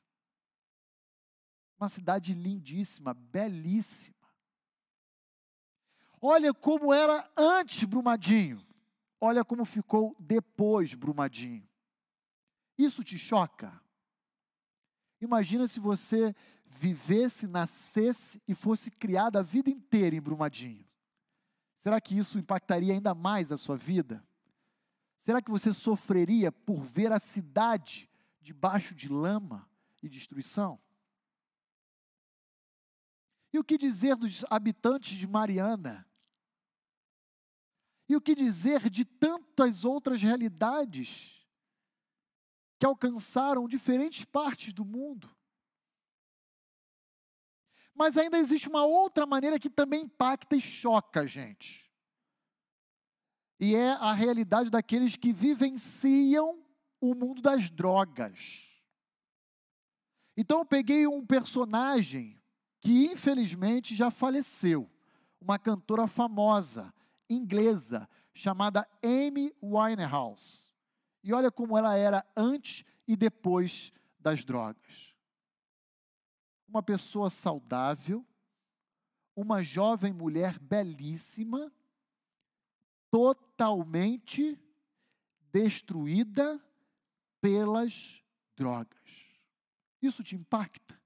Uma 1.79 1.89
cidade 1.89 2.33
lindíssima, 2.33 3.13
belíssima. 3.13 4.15
Olha 6.21 6.53
como 6.53 6.93
era 6.93 7.29
antes 7.35 7.83
Brumadinho. 7.83 8.65
Olha 9.19 9.43
como 9.43 9.65
ficou 9.65 10.15
depois 10.19 10.93
Brumadinho. 10.93 11.67
Isso 12.77 13.03
te 13.03 13.17
choca? 13.17 13.81
Imagina 15.19 15.67
se 15.67 15.79
você 15.79 16.35
vivesse, 16.65 17.47
nascesse 17.47 18.41
e 18.47 18.53
fosse 18.53 18.91
criado 18.91 19.37
a 19.37 19.41
vida 19.41 19.69
inteira 19.69 20.15
em 20.15 20.21
Brumadinho. 20.21 20.86
Será 21.87 22.01
que 22.01 22.17
isso 22.17 22.37
impactaria 22.37 22.91
ainda 22.91 23.15
mais 23.15 23.49
a 23.49 23.55
sua 23.55 23.77
vida? 23.77 24.21
Será 25.19 25.41
que 25.41 25.49
você 25.49 25.71
sofreria 25.71 26.51
por 26.51 26.83
ver 26.83 27.13
a 27.13 27.17
cidade 27.17 28.09
debaixo 28.41 28.93
de 28.93 29.07
lama 29.07 29.65
e 30.03 30.09
destruição? 30.09 30.81
E 33.53 33.57
o 33.57 33.63
que 33.63 33.77
dizer 33.77 34.17
dos 34.17 34.43
habitantes 34.49 35.17
de 35.17 35.25
Mariana? 35.25 36.05
E 38.09 38.17
o 38.17 38.21
que 38.21 38.35
dizer 38.35 38.89
de 38.89 39.05
tantas 39.05 39.85
outras 39.85 40.21
realidades 40.21 41.47
que 42.77 42.85
alcançaram 42.85 43.65
diferentes 43.65 44.25
partes 44.25 44.73
do 44.73 44.83
mundo? 44.83 45.33
Mas 47.97 48.15
ainda 48.15 48.37
existe 48.37 48.69
uma 48.69 48.85
outra 48.85 49.25
maneira 49.25 49.59
que 49.59 49.71
também 49.71 50.03
impacta 50.03 50.55
e 50.55 50.61
choca 50.61 51.21
a 51.21 51.25
gente. 51.25 51.91
E 53.59 53.75
é 53.75 53.89
a 53.93 54.13
realidade 54.13 54.69
daqueles 54.69 55.15
que 55.15 55.33
vivenciam 55.33 56.63
o 57.01 57.15
mundo 57.15 57.41
das 57.41 57.71
drogas. 57.71 58.67
Então 60.35 60.59
eu 60.59 60.65
peguei 60.65 61.07
um 61.07 61.25
personagem 61.25 62.39
que 62.79 63.07
infelizmente 63.07 63.95
já 63.95 64.11
faleceu, 64.11 64.87
uma 65.41 65.57
cantora 65.57 66.05
famosa, 66.05 66.93
inglesa, 67.27 68.07
chamada 68.31 68.87
Amy 69.03 69.51
Winehouse. 69.61 70.69
E 71.23 71.33
olha 71.33 71.49
como 71.49 71.75
ela 71.75 71.97
era 71.97 72.23
antes 72.35 72.85
e 73.07 73.15
depois 73.15 73.91
das 74.19 74.45
drogas. 74.45 75.06
Uma 76.67 76.83
pessoa 76.83 77.29
saudável, 77.29 78.25
uma 79.35 79.61
jovem 79.61 80.11
mulher 80.11 80.59
belíssima, 80.59 81.71
totalmente 83.09 84.59
destruída 85.51 86.61
pelas 87.39 88.21
drogas. 88.55 88.97
Isso 90.01 90.23
te 90.23 90.35
impacta? 90.35 90.97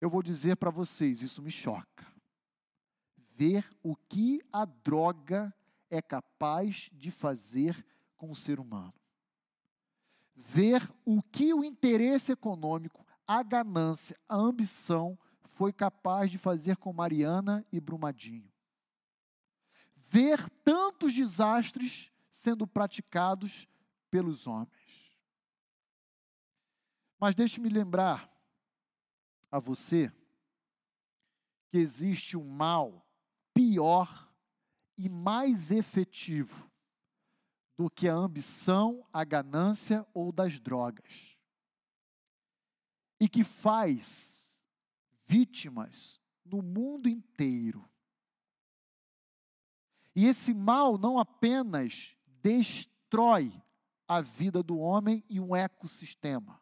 eu 0.00 0.08
vou 0.08 0.22
dizer 0.22 0.56
para 0.56 0.70
vocês, 0.70 1.22
isso 1.22 1.42
me 1.42 1.50
choca. 1.50 2.06
Ver 3.34 3.68
o 3.82 3.94
que 3.94 4.40
a 4.52 4.64
droga 4.64 5.54
é 5.90 6.00
capaz 6.00 6.88
de 6.92 7.10
fazer 7.10 7.84
com 8.16 8.30
o 8.30 8.36
ser 8.36 8.60
humano. 8.60 8.94
Ver 10.34 10.88
o 11.04 11.22
que 11.22 11.52
o 11.52 11.64
interesse 11.64 12.32
econômico, 12.32 13.04
a 13.28 13.42
ganância, 13.42 14.18
a 14.26 14.34
ambição 14.36 15.18
foi 15.42 15.70
capaz 15.70 16.30
de 16.30 16.38
fazer 16.38 16.78
com 16.78 16.90
Mariana 16.94 17.66
e 17.70 17.78
Brumadinho. 17.78 18.50
Ver 19.94 20.48
tantos 20.64 21.12
desastres 21.12 22.10
sendo 22.30 22.66
praticados 22.66 23.68
pelos 24.10 24.46
homens. 24.46 25.12
Mas 27.20 27.34
deixe-me 27.34 27.68
lembrar 27.68 28.32
a 29.50 29.58
você 29.58 30.10
que 31.68 31.76
existe 31.76 32.34
um 32.34 32.48
mal 32.48 33.06
pior 33.52 34.32
e 34.96 35.06
mais 35.08 35.70
efetivo 35.70 36.70
do 37.76 37.90
que 37.90 38.08
a 38.08 38.14
ambição, 38.14 39.06
a 39.12 39.22
ganância 39.22 40.06
ou 40.14 40.32
das 40.32 40.58
drogas. 40.58 41.27
E 43.20 43.28
que 43.28 43.42
faz 43.44 44.56
vítimas 45.26 46.20
no 46.44 46.62
mundo 46.62 47.08
inteiro. 47.08 47.88
E 50.14 50.26
esse 50.26 50.52
mal 50.52 50.98
não 50.98 51.18
apenas 51.18 52.16
destrói 52.42 53.52
a 54.08 54.20
vida 54.20 54.62
do 54.62 54.78
homem 54.78 55.22
e 55.28 55.38
um 55.38 55.54
ecossistema, 55.54 56.60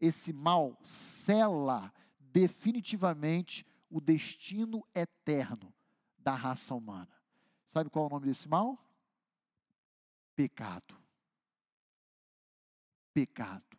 esse 0.00 0.32
mal 0.32 0.78
cela 0.82 1.92
definitivamente 2.18 3.66
o 3.90 4.00
destino 4.00 4.86
eterno 4.94 5.74
da 6.18 6.34
raça 6.34 6.74
humana. 6.74 7.14
Sabe 7.66 7.90
qual 7.90 8.04
é 8.04 8.08
o 8.08 8.10
nome 8.10 8.26
desse 8.26 8.48
mal? 8.48 8.78
Pecado. 10.36 10.96
Pecado. 13.12 13.73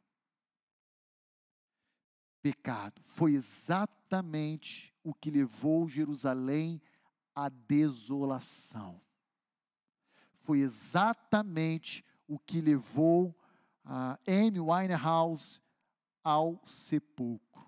Pecado. 2.45 3.01
Foi 3.01 3.34
exatamente 3.34 4.93
o 5.03 5.15
que 5.15 5.31
levou 5.31 5.89
Jerusalém 5.89 6.79
à 7.34 7.49
desolação. 7.49 9.01
Foi 10.43 10.60
exatamente 10.60 12.05
o 12.27 12.38
que 12.38 12.62
levou 12.62 13.36
a 13.84 14.19
Amy 14.27 14.60
Winehouse 14.60 15.60
ao 16.23 16.63
sepulcro. 16.67 17.65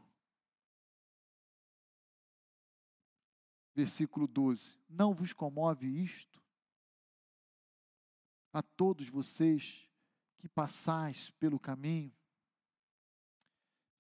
Versículo 3.74 4.28
12: 4.28 4.78
Não 4.88 5.12
vos 5.12 5.34
comove 5.34 5.88
isto? 5.88 6.40
A 8.54 8.62
todos 8.62 9.10
vocês 9.10 9.90
que 10.38 10.48
passais 10.48 11.32
pelo 11.32 11.60
caminho. 11.60 12.17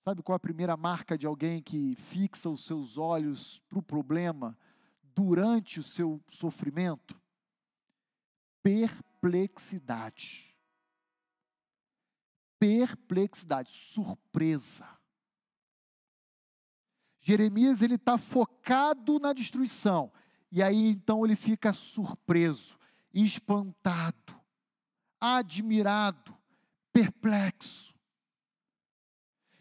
Sabe 0.08 0.24
qual 0.24 0.36
é 0.36 0.38
a 0.38 0.40
primeira 0.40 0.78
marca 0.78 1.18
de 1.18 1.28
alguém 1.28 1.62
que 1.62 1.94
fixa 1.96 2.50
os 2.50 2.64
seus 2.64 2.98
olhos 2.98 3.60
para 3.68 3.78
o 3.78 3.84
problema 3.84 4.58
durante 5.04 5.82
o 5.82 5.84
seu 5.84 6.24
sofrimento? 6.30 7.20
Perplexidade 8.64 10.48
perplexidade, 12.60 13.72
surpresa. 13.72 14.88
Jeremias 17.20 17.82
ele 17.82 17.96
está 17.96 18.18
focado 18.18 19.20
na 19.20 19.34
destruição 19.34 20.12
e 20.52 20.64
aí 20.64 20.88
então 20.88 21.26
ele 21.26 21.36
fica 21.36 21.74
surpreso, 21.74 22.78
espantado, 23.14 24.40
admirado 25.20 26.36
perplexo. 26.94 27.87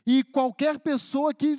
E 0.07 0.23
qualquer 0.23 0.79
pessoa 0.79 1.35
que 1.35 1.59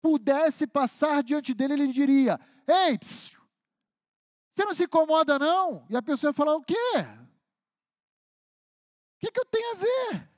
pudesse 0.00 0.66
passar 0.66 1.22
diante 1.22 1.52
dele, 1.52 1.72
ele 1.74 1.88
diria: 1.88 2.38
Ei, 2.68 2.98
você 3.02 4.64
não 4.64 4.74
se 4.74 4.84
incomoda, 4.84 5.38
não? 5.38 5.84
E 5.90 5.96
a 5.96 6.02
pessoa 6.02 6.30
ia 6.30 6.34
falar: 6.34 6.54
O 6.54 6.62
quê? 6.62 6.74
O 9.16 9.18
que, 9.18 9.32
que 9.32 9.40
eu 9.40 9.46
tenho 9.46 9.72
a 9.72 9.74
ver? 9.74 10.30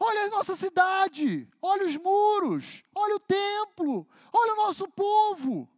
Olha 0.00 0.24
a 0.24 0.30
nossa 0.30 0.56
cidade, 0.56 1.48
olha 1.60 1.84
os 1.84 1.96
muros, 1.96 2.82
olha 2.92 3.14
o 3.14 3.20
templo, 3.20 4.08
olha 4.32 4.54
o 4.54 4.56
nosso 4.56 4.88
povo. 4.88 5.70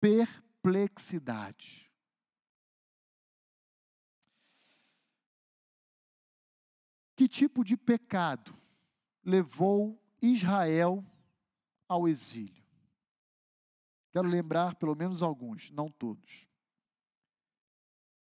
Perplexidade. 0.00 1.83
Que 7.16 7.28
tipo 7.28 7.64
de 7.64 7.76
pecado 7.76 8.54
levou 9.22 10.02
Israel 10.20 11.04
ao 11.88 12.08
exílio? 12.08 12.64
Quero 14.10 14.28
lembrar 14.28 14.74
pelo 14.76 14.94
menos 14.94 15.22
alguns, 15.22 15.70
não 15.70 15.88
todos. 15.88 16.46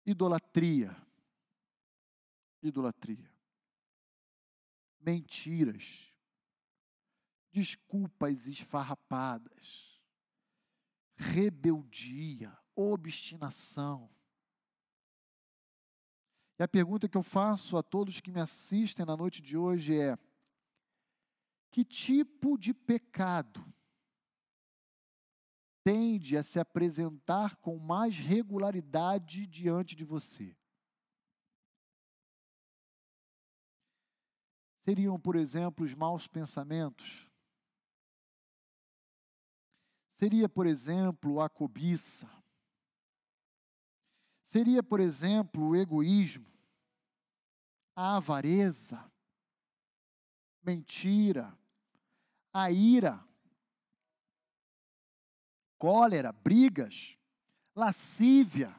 Idolatria. 0.07 0.97
Idolatria 2.63 3.31
mentiras, 5.01 6.13
desculpas 7.51 8.47
esfarrapadas, 8.47 10.01
rebeldia, 11.17 12.57
obstinação. 12.75 14.11
E 16.61 16.63
a 16.63 16.69
pergunta 16.69 17.09
que 17.09 17.17
eu 17.17 17.23
faço 17.23 17.79
a 17.79 17.83
todos 17.83 18.21
que 18.21 18.31
me 18.31 18.39
assistem 18.39 19.07
na 19.07 19.17
noite 19.17 19.41
de 19.41 19.57
hoje 19.57 19.99
é: 19.99 20.19
que 21.71 21.83
tipo 21.83 22.59
de 22.59 22.75
pecado 22.75 23.65
tende 25.83 26.37
a 26.37 26.43
se 26.43 26.61
apresentar 26.61 27.57
com 27.57 27.79
mais 27.79 28.19
regularidade 28.19 29.47
diante 29.47 29.97
de 29.97 30.05
você? 30.05 30.55
seriam, 34.85 35.19
por 35.19 35.37
exemplo, 35.37 35.87
os 35.87 35.95
maus 35.95 36.27
pensamentos? 36.27 37.27
Seria, 40.11 40.47
por 40.47 40.67
exemplo, 40.67 41.41
a 41.41 41.49
cobiça? 41.49 42.40
Seria, 44.51 44.83
por 44.83 44.99
exemplo, 44.99 45.69
o 45.69 45.77
egoísmo, 45.77 46.51
a 47.95 48.17
avareza, 48.17 49.09
mentira, 50.61 51.57
a 52.53 52.69
ira, 52.69 53.25
cólera, 55.79 56.33
brigas, 56.33 57.17
lascívia. 57.77 58.75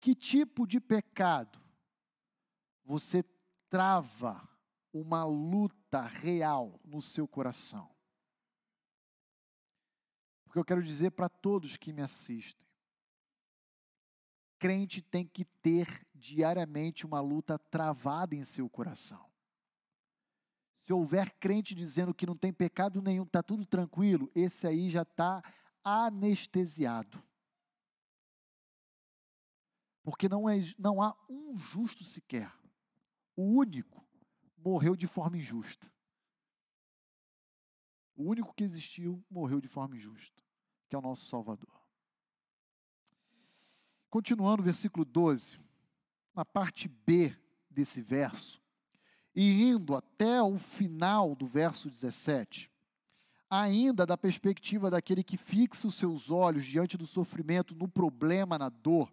Que 0.00 0.14
tipo 0.14 0.66
de 0.66 0.80
pecado 0.80 1.60
você 2.86 3.22
trava 3.68 4.48
uma 4.90 5.24
luta 5.24 6.00
real 6.00 6.80
no 6.82 7.02
seu 7.02 7.28
coração. 7.28 7.94
Porque 10.42 10.58
eu 10.58 10.64
quero 10.64 10.82
dizer 10.82 11.10
para 11.10 11.28
todos 11.28 11.76
que 11.76 11.92
me 11.92 12.00
assistem: 12.00 12.65
crente 14.58 15.02
tem 15.02 15.26
que 15.26 15.44
ter 15.44 16.06
diariamente 16.14 17.06
uma 17.06 17.20
luta 17.20 17.58
travada 17.58 18.34
em 18.34 18.44
seu 18.44 18.68
coração. 18.68 19.24
Se 20.84 20.92
houver 20.92 21.30
crente 21.38 21.74
dizendo 21.74 22.14
que 22.14 22.26
não 22.26 22.36
tem 22.36 22.52
pecado 22.52 23.02
nenhum, 23.02 23.24
está 23.24 23.42
tudo 23.42 23.66
tranquilo, 23.66 24.30
esse 24.34 24.66
aí 24.66 24.88
já 24.88 25.02
está 25.02 25.42
anestesiado. 25.82 27.22
Porque 30.02 30.28
não, 30.28 30.48
é, 30.48 30.58
não 30.78 31.02
há 31.02 31.16
um 31.28 31.58
justo 31.58 32.04
sequer 32.04 32.52
o 33.36 33.42
único 33.42 34.02
morreu 34.56 34.96
de 34.96 35.06
forma 35.06 35.36
injusta. 35.36 35.92
O 38.16 38.24
único 38.24 38.54
que 38.54 38.64
existiu 38.64 39.22
morreu 39.30 39.60
de 39.60 39.68
forma 39.68 39.94
injusta, 39.94 40.42
que 40.88 40.96
é 40.96 40.98
o 40.98 41.02
nosso 41.02 41.26
Salvador. 41.26 41.75
Continuando, 44.16 44.62
versículo 44.62 45.04
12, 45.04 45.58
na 46.34 46.42
parte 46.42 46.88
B 46.88 47.36
desse 47.68 48.00
verso, 48.00 48.58
e 49.34 49.64
indo 49.64 49.94
até 49.94 50.40
o 50.40 50.56
final 50.56 51.34
do 51.34 51.46
verso 51.46 51.90
17, 51.90 52.70
ainda 53.50 54.06
da 54.06 54.16
perspectiva 54.16 54.88
daquele 54.88 55.22
que 55.22 55.36
fixa 55.36 55.86
os 55.86 55.96
seus 55.96 56.30
olhos 56.30 56.64
diante 56.64 56.96
do 56.96 57.06
sofrimento, 57.06 57.74
no 57.74 57.86
problema, 57.86 58.56
na 58.56 58.70
dor, 58.70 59.12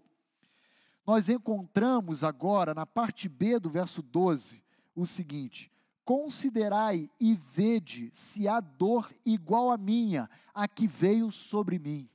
nós 1.06 1.28
encontramos 1.28 2.24
agora, 2.24 2.74
na 2.74 2.86
parte 2.86 3.28
B 3.28 3.60
do 3.60 3.70
verso 3.70 4.02
12, 4.02 4.63
o 4.96 5.06
seguinte: 5.06 5.70
Considerai 6.06 7.10
e 7.20 7.36
vede 7.36 8.10
se 8.13 8.48
há 8.48 8.62
dor 8.62 9.12
igual 9.26 9.70
à 9.70 9.78
minha, 9.78 10.30
a 10.54 10.66
que 10.66 10.88
veio 10.88 11.30
sobre 11.30 11.78
mim. 11.78 12.10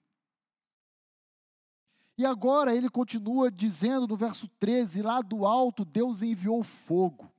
E 2.18 2.26
agora 2.26 2.74
ele 2.74 2.90
continua 2.90 3.48
dizendo 3.48 4.09
no 4.09 4.16
verso 4.16 4.48
13: 4.59 5.02
lá 5.02 5.22
do 5.22 5.46
alto 5.46 5.85
Deus 5.85 6.20
enviou 6.20 6.64
fogo. 6.64 7.33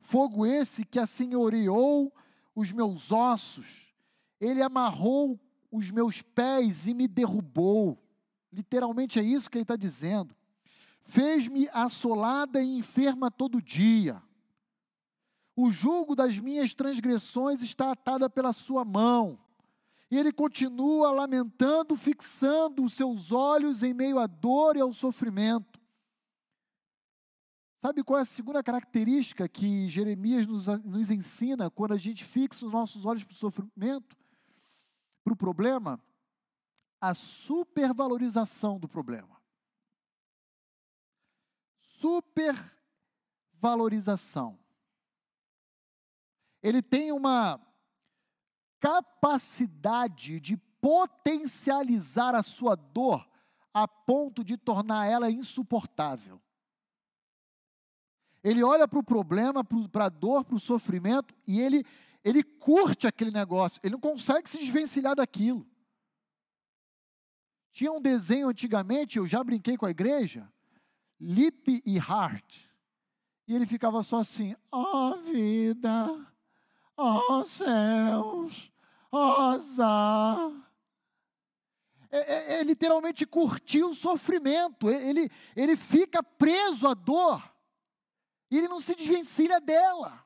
Fogo 0.00 0.46
esse 0.46 0.82
que 0.82 0.98
assenhoreou 0.98 2.10
os 2.54 2.72
meus 2.72 3.12
ossos, 3.12 3.92
ele 4.40 4.62
amarrou 4.62 5.38
os 5.70 5.90
meus 5.90 6.22
pés 6.22 6.86
e 6.86 6.94
me 6.94 7.06
derrubou. 7.06 8.02
Literalmente 8.50 9.18
é 9.18 9.22
isso 9.22 9.50
que 9.50 9.58
ele 9.58 9.64
está 9.64 9.76
dizendo. 9.76 10.34
Fez-me 11.04 11.68
assolada 11.72 12.62
e 12.62 12.78
enferma 12.78 13.30
todo 13.30 13.60
dia. 13.60 14.22
O 15.54 15.70
jugo 15.70 16.14
das 16.14 16.38
minhas 16.38 16.74
transgressões 16.74 17.60
está 17.60 17.92
atada 17.92 18.30
pela 18.30 18.54
sua 18.54 18.84
mão. 18.84 19.38
E 20.10 20.16
ele 20.16 20.32
continua 20.32 21.10
lamentando, 21.10 21.96
fixando 21.96 22.84
os 22.84 22.94
seus 22.94 23.32
olhos 23.32 23.82
em 23.82 23.92
meio 23.92 24.18
à 24.18 24.26
dor 24.26 24.76
e 24.76 24.80
ao 24.80 24.92
sofrimento. 24.92 25.80
Sabe 27.80 28.02
qual 28.02 28.18
é 28.18 28.22
a 28.22 28.24
segunda 28.24 28.62
característica 28.62 29.48
que 29.48 29.88
Jeremias 29.88 30.46
nos, 30.46 30.66
nos 30.84 31.10
ensina 31.10 31.70
quando 31.70 31.92
a 31.92 31.96
gente 31.96 32.24
fixa 32.24 32.66
os 32.66 32.72
nossos 32.72 33.04
olhos 33.04 33.24
para 33.24 33.32
o 33.32 33.36
sofrimento, 33.36 34.16
para 35.24 35.32
o 35.32 35.36
problema? 35.36 36.00
a 37.00 37.14
supervalorização 37.14 38.78
do 38.78 38.86
problema. 38.88 39.40
Supervalorização. 41.80 44.58
Ele 46.62 46.82
tem 46.82 47.10
uma 47.12 47.58
capacidade 48.80 50.40
de 50.40 50.56
potencializar 50.80 52.34
a 52.34 52.42
sua 52.42 52.74
dor 52.74 53.26
a 53.72 53.86
ponto 53.86 54.42
de 54.42 54.56
tornar 54.56 55.06
ela 55.06 55.30
insuportável. 55.30 56.40
Ele 58.42 58.62
olha 58.62 58.86
para 58.86 58.98
o 58.98 59.04
problema, 59.04 59.64
para 59.64 60.04
a 60.04 60.08
dor, 60.08 60.44
para 60.44 60.54
o 60.54 60.60
sofrimento 60.60 61.34
e 61.46 61.60
ele, 61.60 61.84
ele 62.24 62.42
curte 62.42 63.06
aquele 63.06 63.30
negócio. 63.30 63.80
Ele 63.82 63.92
não 63.92 64.00
consegue 64.00 64.48
se 64.48 64.58
desvencilhar 64.58 65.16
daquilo. 65.16 65.66
Tinha 67.72 67.92
um 67.92 68.00
desenho 68.00 68.48
antigamente, 68.48 69.18
eu 69.18 69.26
já 69.26 69.44
brinquei 69.44 69.76
com 69.76 69.84
a 69.84 69.90
igreja, 69.90 70.50
Lip 71.20 71.82
e 71.84 71.96
Heart. 71.96 72.66
E 73.46 73.54
ele 73.54 73.66
ficava 73.66 74.02
só 74.02 74.20
assim: 74.20 74.56
ó 74.72 75.10
oh, 75.10 75.22
vida, 75.22 76.25
ó 76.96 77.40
oh, 77.40 77.44
céus, 77.44 78.72
ó 79.12 79.18
oh, 79.18 79.40
azar. 79.50 80.50
É, 82.10 82.18
é, 82.18 82.60
é, 82.60 82.62
literalmente 82.62 83.26
curtir 83.26 83.82
o 83.82 83.92
sofrimento, 83.92 84.88
ele, 84.88 85.30
ele 85.54 85.76
fica 85.76 86.22
preso 86.22 86.86
à 86.86 86.94
dor, 86.94 87.42
e 88.50 88.56
ele 88.56 88.68
não 88.68 88.80
se 88.80 88.94
desvencilha 88.94 89.60
dela. 89.60 90.24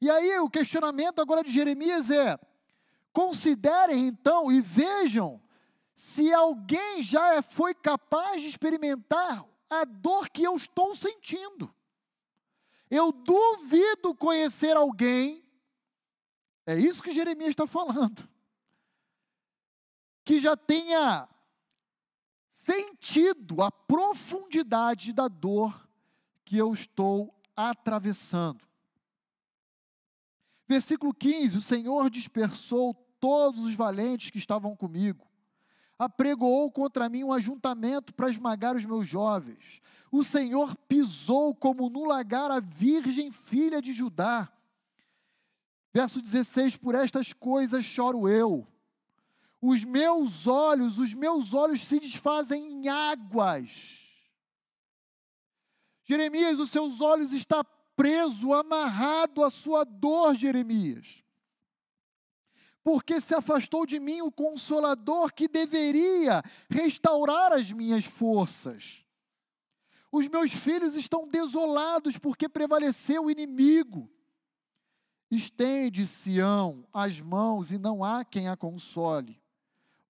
E 0.00 0.10
aí 0.10 0.38
o 0.38 0.50
questionamento 0.50 1.20
agora 1.20 1.42
de 1.42 1.50
Jeremias 1.50 2.10
é: 2.10 2.38
Considerem 3.12 4.06
então 4.06 4.52
e 4.52 4.60
vejam 4.60 5.40
se 5.94 6.32
alguém 6.32 7.02
já 7.02 7.40
foi 7.40 7.72
capaz 7.72 8.42
de 8.42 8.48
experimentar 8.48 9.44
a 9.70 9.84
dor 9.84 10.28
que 10.28 10.42
eu 10.42 10.56
estou 10.56 10.94
sentindo. 10.94 11.74
Eu 12.94 13.10
duvido 13.10 14.14
conhecer 14.14 14.76
alguém, 14.76 15.44
é 16.64 16.78
isso 16.78 17.02
que 17.02 17.10
Jeremias 17.10 17.48
está 17.48 17.66
falando, 17.66 18.28
que 20.24 20.38
já 20.38 20.56
tenha 20.56 21.28
sentido 22.52 23.60
a 23.62 23.72
profundidade 23.72 25.12
da 25.12 25.26
dor 25.26 25.88
que 26.44 26.56
eu 26.56 26.72
estou 26.72 27.34
atravessando. 27.56 28.64
Versículo 30.68 31.12
15: 31.12 31.58
O 31.58 31.60
Senhor 31.60 32.08
dispersou 32.08 32.94
todos 33.18 33.64
os 33.64 33.74
valentes 33.74 34.30
que 34.30 34.38
estavam 34.38 34.76
comigo, 34.76 35.26
apregoou 35.98 36.70
contra 36.70 37.08
mim 37.08 37.24
um 37.24 37.32
ajuntamento 37.32 38.14
para 38.14 38.30
esmagar 38.30 38.76
os 38.76 38.84
meus 38.84 39.06
jovens. 39.06 39.80
O 40.10 40.22
Senhor 40.22 40.76
pisou 40.88 41.54
como 41.54 41.88
no 41.88 42.04
lagar 42.04 42.50
a 42.50 42.60
virgem 42.60 43.30
filha 43.30 43.80
de 43.80 43.92
Judá. 43.92 44.48
Verso 45.92 46.20
16: 46.20 46.76
Por 46.76 46.94
estas 46.94 47.32
coisas 47.32 47.84
choro 47.84 48.28
eu. 48.28 48.66
Os 49.60 49.82
meus 49.82 50.46
olhos, 50.46 50.98
os 50.98 51.14
meus 51.14 51.54
olhos 51.54 51.80
se 51.80 51.98
desfazem 51.98 52.66
em 52.66 52.88
águas. 52.88 54.04
Jeremias, 56.04 56.58
os 56.58 56.70
seus 56.70 57.00
olhos 57.00 57.32
está 57.32 57.64
preso, 57.96 58.52
amarrado 58.52 59.42
à 59.42 59.50
sua 59.50 59.84
dor, 59.84 60.34
Jeremias. 60.34 61.23
Porque 62.84 63.18
se 63.18 63.34
afastou 63.34 63.86
de 63.86 63.98
mim 63.98 64.20
o 64.20 64.30
consolador 64.30 65.32
que 65.32 65.48
deveria 65.48 66.42
restaurar 66.68 67.50
as 67.50 67.72
minhas 67.72 68.04
forças. 68.04 69.02
Os 70.12 70.28
meus 70.28 70.52
filhos 70.52 70.94
estão 70.94 71.26
desolados 71.26 72.18
porque 72.18 72.46
prevaleceu 72.46 73.24
o 73.24 73.30
inimigo. 73.30 74.08
Estende, 75.30 76.06
Sião, 76.06 76.86
as 76.92 77.20
mãos 77.20 77.72
e 77.72 77.78
não 77.78 78.04
há 78.04 78.22
quem 78.22 78.48
a 78.48 78.56
console. 78.56 79.42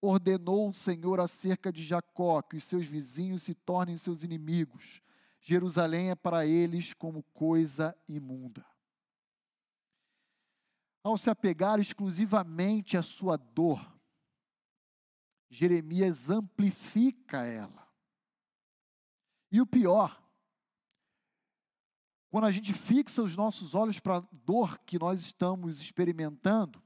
Ordenou 0.01 0.69
o 0.69 0.75
Senhor 0.75 1.21
acerca 1.21 1.73
de 1.73 1.83
Jacó 1.83 2.43
que 2.43 2.57
os 2.57 2.65
seus 2.65 2.87
vizinhos 2.87 3.45
se 3.45 3.55
tornem 3.55 3.97
seus 3.97 4.25
inimigos. 4.25 5.01
Jerusalém 5.41 6.11
é 6.11 6.15
para 6.15 6.45
eles 6.45 6.93
como 6.93 7.23
coisa 7.33 7.97
imunda. 8.09 8.74
Ao 11.05 11.19
se 11.19 11.29
apegar 11.29 11.79
exclusivamente 11.79 12.97
à 12.97 13.03
sua 13.03 13.37
dor, 13.37 13.95
Jeremias 15.51 16.31
amplifica 16.31 17.45
ela. 17.45 17.87
E 19.53 19.61
o 19.61 19.67
pior, 19.67 20.21
quando 22.31 22.47
a 22.47 22.51
gente 22.51 22.73
fixa 22.73 23.23
os 23.23 23.37
nossos 23.37 23.75
olhos 23.75 24.01
para 24.01 24.17
a 24.17 24.29
dor 24.33 24.79
que 24.81 24.99
nós 24.99 25.21
estamos 25.21 25.79
experimentando, 25.79 26.83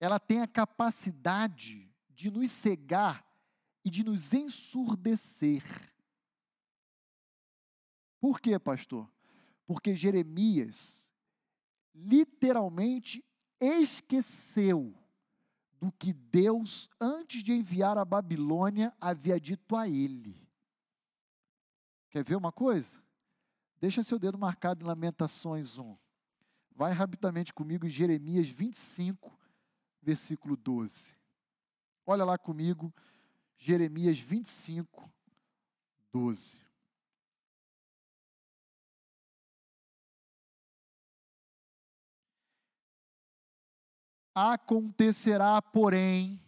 ela 0.00 0.18
tem 0.18 0.42
a 0.42 0.48
capacidade 0.48 1.88
de 2.10 2.28
nos 2.28 2.50
cegar 2.50 3.24
e 3.84 3.90
de 3.90 4.02
nos 4.02 4.34
ensurdecer. 4.34 5.62
Por 8.20 8.40
quê, 8.40 8.58
pastor? 8.58 9.08
Porque 9.64 9.94
Jeremias 9.94 11.07
literalmente 11.98 13.24
esqueceu 13.60 14.94
do 15.80 15.92
que 15.92 16.12
Deus, 16.12 16.88
antes 17.00 17.42
de 17.42 17.52
enviar 17.52 17.96
a 17.98 18.04
Babilônia, 18.04 18.92
havia 19.00 19.40
dito 19.40 19.76
a 19.76 19.88
ele. 19.88 20.36
Quer 22.10 22.24
ver 22.24 22.36
uma 22.36 22.50
coisa? 22.50 23.00
Deixa 23.80 24.02
seu 24.02 24.18
dedo 24.18 24.38
marcado 24.38 24.82
em 24.82 24.88
Lamentações 24.88 25.78
1. 25.78 25.96
Vai 26.74 26.92
rapidamente 26.92 27.52
comigo 27.52 27.86
em 27.86 27.90
Jeremias 27.90 28.48
25, 28.48 29.36
versículo 30.02 30.56
12. 30.56 31.16
Olha 32.06 32.24
lá 32.24 32.38
comigo, 32.38 32.92
Jeremias 33.56 34.18
25, 34.18 35.10
12. 36.12 36.67
Acontecerá, 44.40 45.60
porém, 45.60 46.40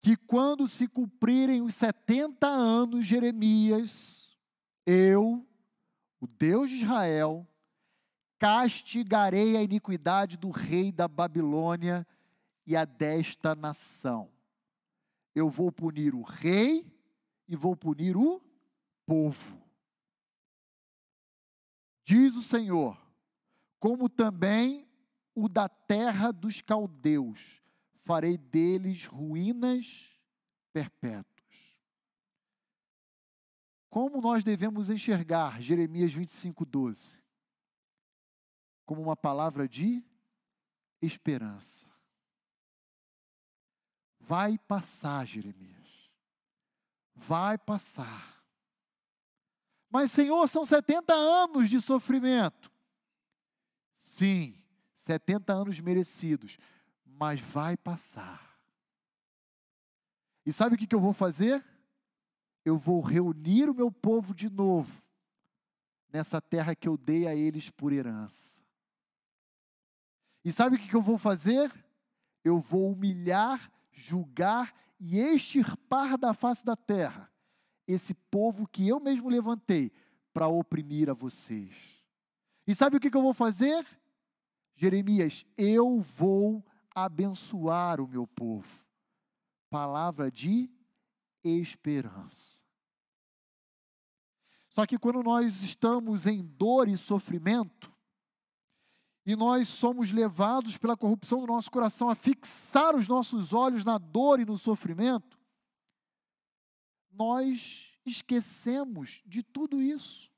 que 0.00 0.16
quando 0.16 0.68
se 0.68 0.86
cumprirem 0.86 1.62
os 1.62 1.74
70 1.74 2.46
anos, 2.46 3.04
Jeremias, 3.04 4.38
eu, 4.86 5.44
o 6.20 6.28
Deus 6.28 6.70
de 6.70 6.76
Israel, 6.76 7.44
castigarei 8.38 9.56
a 9.56 9.62
iniquidade 9.62 10.36
do 10.36 10.50
rei 10.50 10.92
da 10.92 11.08
Babilônia 11.08 12.06
e 12.64 12.76
a 12.76 12.84
desta 12.84 13.56
nação. 13.56 14.30
Eu 15.34 15.50
vou 15.50 15.72
punir 15.72 16.14
o 16.14 16.22
rei 16.22 16.86
e 17.48 17.56
vou 17.56 17.74
punir 17.74 18.16
o 18.16 18.40
povo. 19.04 19.60
Diz 22.04 22.36
o 22.36 22.44
Senhor, 22.44 22.96
como 23.80 24.08
também 24.08 24.85
o 25.36 25.50
da 25.50 25.68
terra 25.68 26.32
dos 26.32 26.62
caldeus, 26.62 27.62
farei 28.04 28.38
deles 28.38 29.04
ruínas 29.04 30.10
perpétuas. 30.72 31.26
Como 33.90 34.20
nós 34.22 34.42
devemos 34.42 34.88
enxergar 34.88 35.60
Jeremias 35.60 36.10
25, 36.12 36.64
12? 36.64 37.18
Como 38.86 39.02
uma 39.02 39.16
palavra 39.16 39.68
de 39.68 40.02
esperança. 41.02 41.90
Vai 44.18 44.58
passar, 44.58 45.26
Jeremias. 45.26 46.10
Vai 47.14 47.58
passar. 47.58 48.42
Mas, 49.90 50.10
Senhor, 50.10 50.48
são 50.48 50.64
70 50.64 51.14
anos 51.14 51.68
de 51.68 51.80
sofrimento. 51.80 52.72
Sim, 53.96 54.55
70 55.06 55.52
anos 55.52 55.78
merecidos, 55.78 56.58
mas 57.04 57.38
vai 57.38 57.76
passar. 57.76 58.58
E 60.44 60.52
sabe 60.52 60.74
o 60.74 60.78
que, 60.78 60.92
eu 60.92 61.00
vou 61.00 61.12
fazer? 61.12 61.64
Eu 62.64 62.76
vou 62.76 63.00
reunir 63.00 63.70
o 63.70 63.74
meu 63.74 63.88
povo 63.88 64.34
de 64.34 64.50
novo 64.50 65.00
nessa 66.12 66.40
terra 66.40 66.74
que 66.74 66.88
eu 66.88 66.96
dei 66.96 67.28
a 67.28 67.36
eles 67.36 67.70
por 67.70 67.92
herança. 67.92 68.60
E 70.44 70.50
sabe 70.50 70.74
o 70.74 70.78
que, 70.78 70.92
eu 70.92 71.02
vou 71.02 71.16
fazer? 71.16 71.72
Eu 72.42 72.58
vou 72.58 72.90
humilhar, 72.90 73.70
julgar 73.92 74.74
e 74.98 75.20
extirpar 75.20 76.18
da 76.18 76.34
face 76.34 76.64
da 76.64 76.74
terra 76.74 77.30
esse 77.86 78.12
povo 78.12 78.66
que 78.66 78.88
eu 78.88 78.98
mesmo 78.98 79.28
levantei 79.28 79.92
para 80.34 80.48
oprimir 80.48 81.08
a 81.08 81.14
vocês. 81.14 82.02
E 82.66 82.74
sabe 82.74 82.96
o 82.96 83.00
que 83.00 83.16
eu 83.16 83.22
vou 83.22 83.32
fazer? 83.32 83.86
Jeremias, 84.76 85.46
eu 85.56 86.00
vou 86.00 86.62
abençoar 86.94 88.00
o 88.00 88.06
meu 88.06 88.26
povo. 88.26 88.84
Palavra 89.70 90.30
de 90.30 90.70
esperança. 91.42 92.60
Só 94.68 94.84
que 94.86 94.98
quando 94.98 95.22
nós 95.22 95.62
estamos 95.62 96.26
em 96.26 96.44
dor 96.44 96.86
e 96.88 96.98
sofrimento, 96.98 97.90
e 99.24 99.34
nós 99.34 99.66
somos 99.68 100.12
levados 100.12 100.76
pela 100.76 100.96
corrupção 100.96 101.40
do 101.40 101.46
nosso 101.46 101.70
coração 101.70 102.10
a 102.10 102.14
fixar 102.14 102.94
os 102.94 103.08
nossos 103.08 103.52
olhos 103.54 103.84
na 103.84 103.96
dor 103.96 104.38
e 104.38 104.44
no 104.44 104.58
sofrimento, 104.58 105.40
nós 107.10 107.98
esquecemos 108.04 109.22
de 109.26 109.42
tudo 109.42 109.82
isso 109.82 110.30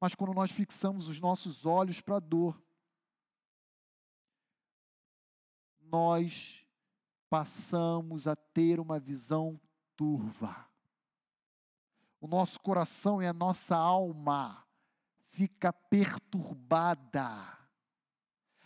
mas 0.00 0.16
quando 0.16 0.34
nós 0.34 0.50
fixamos 0.50 1.06
os 1.06 1.20
nossos 1.20 1.64
olhos 1.64 2.00
para 2.00 2.16
a 2.16 2.20
dor, 2.20 2.60
nós 5.92 6.66
passamos 7.28 8.26
a 8.26 8.34
ter 8.34 8.80
uma 8.80 8.98
visão 8.98 9.60
turva. 9.94 10.66
O 12.18 12.26
nosso 12.26 12.58
coração 12.58 13.22
e 13.22 13.26
a 13.26 13.32
nossa 13.32 13.76
alma 13.76 14.64
fica 15.30 15.70
perturbada. 15.70 17.28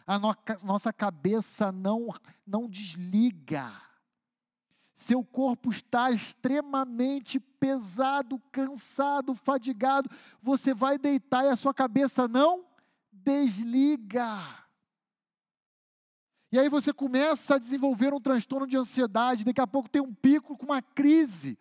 A 0.06 0.18
no, 0.20 0.32
nossa 0.62 0.92
cabeça 0.92 1.72
não 1.72 2.08
não 2.46 2.68
desliga. 2.68 3.72
Seu 4.94 5.24
corpo 5.24 5.70
está 5.70 6.10
extremamente 6.10 7.40
pesado, 7.40 8.38
cansado, 8.52 9.34
fadigado. 9.34 10.08
Você 10.40 10.72
vai 10.72 10.96
deitar 10.96 11.44
e 11.44 11.48
a 11.48 11.56
sua 11.56 11.74
cabeça 11.74 12.28
não 12.28 12.64
desliga. 13.12 14.65
E 16.50 16.58
aí 16.58 16.68
você 16.68 16.92
começa 16.92 17.56
a 17.56 17.58
desenvolver 17.58 18.14
um 18.14 18.20
transtorno 18.20 18.66
de 18.66 18.76
ansiedade, 18.76 19.44
daqui 19.44 19.60
a 19.60 19.66
pouco 19.66 19.88
tem 19.88 20.00
um 20.00 20.14
pico 20.14 20.56
com 20.56 20.66
uma 20.66 20.80
crise, 20.80 21.58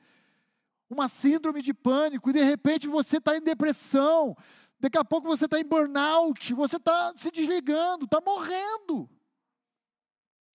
uma 0.90 1.08
síndrome 1.08 1.62
de 1.62 1.74
pânico, 1.74 2.30
e 2.30 2.34
de 2.34 2.44
repente 2.44 2.88
você 2.88 3.18
está 3.18 3.36
em 3.36 3.42
depressão, 3.42 4.38
daqui 4.80 4.98
a 4.98 5.04
pouco 5.04 5.28
você 5.28 5.46
está 5.46 5.60
em 5.60 5.66
burnout, 5.66 6.54
você 6.54 6.78
está 6.78 7.14
se 7.18 7.32
desligando, 7.32 8.06
está 8.06 8.22
morrendo. 8.22 9.10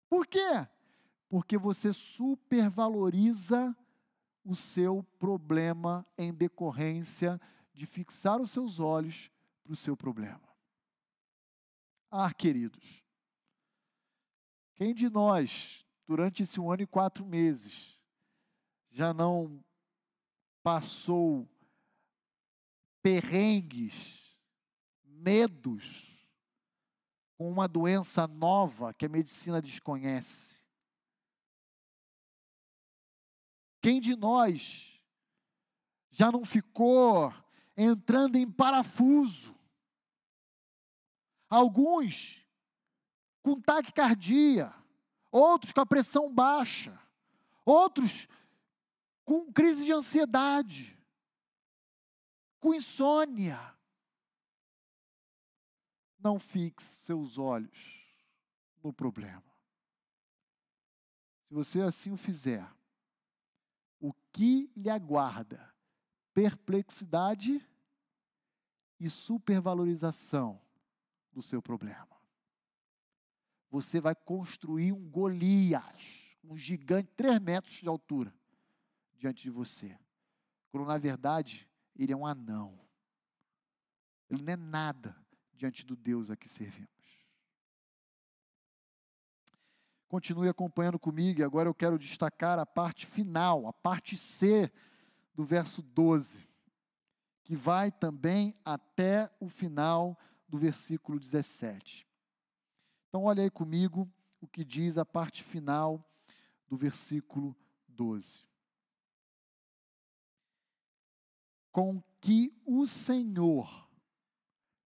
Por 0.09 0.27
quê? 0.27 0.67
Porque 1.29 1.57
você 1.57 1.93
supervaloriza 1.93 3.75
o 4.43 4.55
seu 4.55 5.03
problema 5.19 6.05
em 6.17 6.33
decorrência 6.33 7.39
de 7.73 7.85
fixar 7.85 8.41
os 8.41 8.51
seus 8.51 8.79
olhos 8.79 9.29
para 9.63 9.73
o 9.73 9.75
seu 9.75 9.95
problema. 9.95 10.47
Ah, 12.09 12.33
queridos, 12.33 13.03
quem 14.77 14.93
de 14.93 15.09
nós, 15.09 15.83
durante 16.07 16.43
esse 16.43 16.59
um 16.59 16.71
ano 16.71 16.83
e 16.83 16.87
quatro 16.87 17.25
meses, 17.25 17.99
já 18.91 19.11
não 19.11 19.63
passou 20.61 21.49
perrengues, 23.01 24.37
medos, 25.03 26.05
com 27.35 27.49
uma 27.49 27.67
doença 27.67 28.27
nova 28.27 28.93
que 28.93 29.07
a 29.07 29.09
medicina 29.09 29.59
desconhece? 29.59 30.61
Quem 33.81 33.99
de 33.99 34.15
nós 34.15 35.01
já 36.11 36.31
não 36.31 36.45
ficou 36.45 37.33
entrando 37.75 38.35
em 38.35 38.49
parafuso? 38.49 39.57
Alguns 41.49 42.46
com 43.47 43.61
taquicardia, 43.61 44.73
outros 45.31 45.71
com 45.71 45.79
a 45.79 45.85
pressão 45.85 46.33
baixa, 46.33 46.99
outros 47.63 48.27
com 49.23 49.53
crise 49.53 49.85
de 49.85 49.93
ansiedade, 49.93 51.01
com 52.59 52.73
insônia. 52.73 53.57
Não 56.19 56.37
fixe 56.37 57.05
seus 57.05 57.37
olhos 57.37 58.19
no 58.83 58.91
problema. 58.91 59.55
Se 61.47 61.53
você 61.53 61.79
assim 61.79 62.11
o 62.11 62.17
fizer, 62.17 62.69
o 63.97 64.11
que 64.33 64.69
lhe 64.75 64.89
aguarda? 64.89 65.73
Perplexidade 66.33 67.65
e 68.99 69.09
supervalorização 69.09 70.61
do 71.31 71.41
seu 71.41 71.61
problema 71.61 72.16
você 73.81 73.99
vai 73.99 74.15
construir 74.15 74.91
um 74.91 75.07
Golias, 75.07 76.35
um 76.43 76.57
gigante, 76.57 77.11
três 77.15 77.39
metros 77.39 77.75
de 77.75 77.87
altura, 77.87 78.33
diante 79.15 79.43
de 79.43 79.51
você. 79.51 79.95
Quando 80.71 80.87
na 80.87 80.97
verdade 80.97 81.69
ele 81.95 82.11
é 82.11 82.15
um 82.15 82.25
anão. 82.25 82.79
Ele 84.29 84.41
não 84.41 84.53
é 84.53 84.55
nada 84.55 85.15
diante 85.53 85.85
do 85.85 85.95
Deus 85.95 86.31
a 86.31 86.35
que 86.35 86.49
servimos. 86.49 86.89
Continue 90.07 90.49
acompanhando 90.49 90.97
comigo 90.97 91.39
e 91.39 91.43
agora 91.43 91.69
eu 91.69 91.75
quero 91.75 91.99
destacar 91.99 92.57
a 92.57 92.65
parte 92.65 93.05
final, 93.05 93.67
a 93.67 93.73
parte 93.73 94.17
C 94.17 94.71
do 95.35 95.45
verso 95.45 95.83
12, 95.83 96.47
que 97.43 97.55
vai 97.55 97.91
também 97.91 98.55
até 98.65 99.29
o 99.39 99.47
final 99.47 100.17
do 100.47 100.57
versículo 100.57 101.19
17. 101.19 102.06
Então, 103.17 103.25
olha 103.25 103.41
aí 103.41 103.49
comigo 103.49 104.07
o 104.39 104.47
que 104.47 104.63
diz 104.63 104.95
a 104.95 105.03
parte 105.03 105.43
final 105.43 106.07
do 106.67 106.77
versículo 106.77 107.57
12. 107.87 108.45
Com 111.71 111.99
que 112.21 112.55
o 112.63 112.85
Senhor 112.85 113.89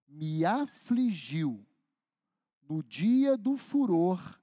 me 0.08 0.46
afligiu 0.46 1.68
no 2.62 2.82
dia 2.82 3.38
do 3.38 3.58
furor 3.58 4.42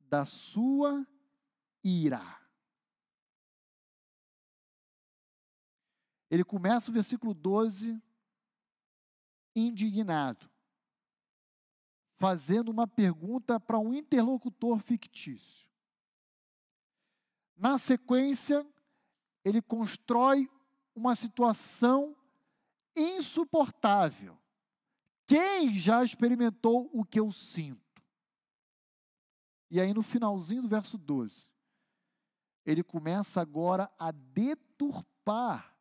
da 0.00 0.24
sua 0.24 1.06
ira. 1.84 2.40
Ele 6.30 6.44
começa 6.44 6.90
o 6.90 6.94
versículo 6.94 7.34
12 7.34 8.02
indignado 9.54 10.48
fazendo 12.18 12.68
uma 12.68 12.86
pergunta 12.86 13.58
para 13.60 13.78
um 13.78 13.94
interlocutor 13.94 14.80
fictício. 14.80 15.68
Na 17.56 17.78
sequência, 17.78 18.66
ele 19.44 19.62
constrói 19.62 20.50
uma 20.94 21.14
situação 21.14 22.16
insuportável. 22.94 24.36
Quem 25.26 25.74
já 25.78 26.02
experimentou 26.02 26.90
o 26.92 27.04
que 27.04 27.20
eu 27.20 27.30
sinto? 27.30 28.02
E 29.70 29.80
aí, 29.80 29.94
no 29.94 30.02
finalzinho 30.02 30.62
do 30.62 30.68
verso 30.68 30.98
12, 30.98 31.46
ele 32.64 32.82
começa 32.82 33.40
agora 33.40 33.90
a 33.98 34.10
deturpar 34.10 35.76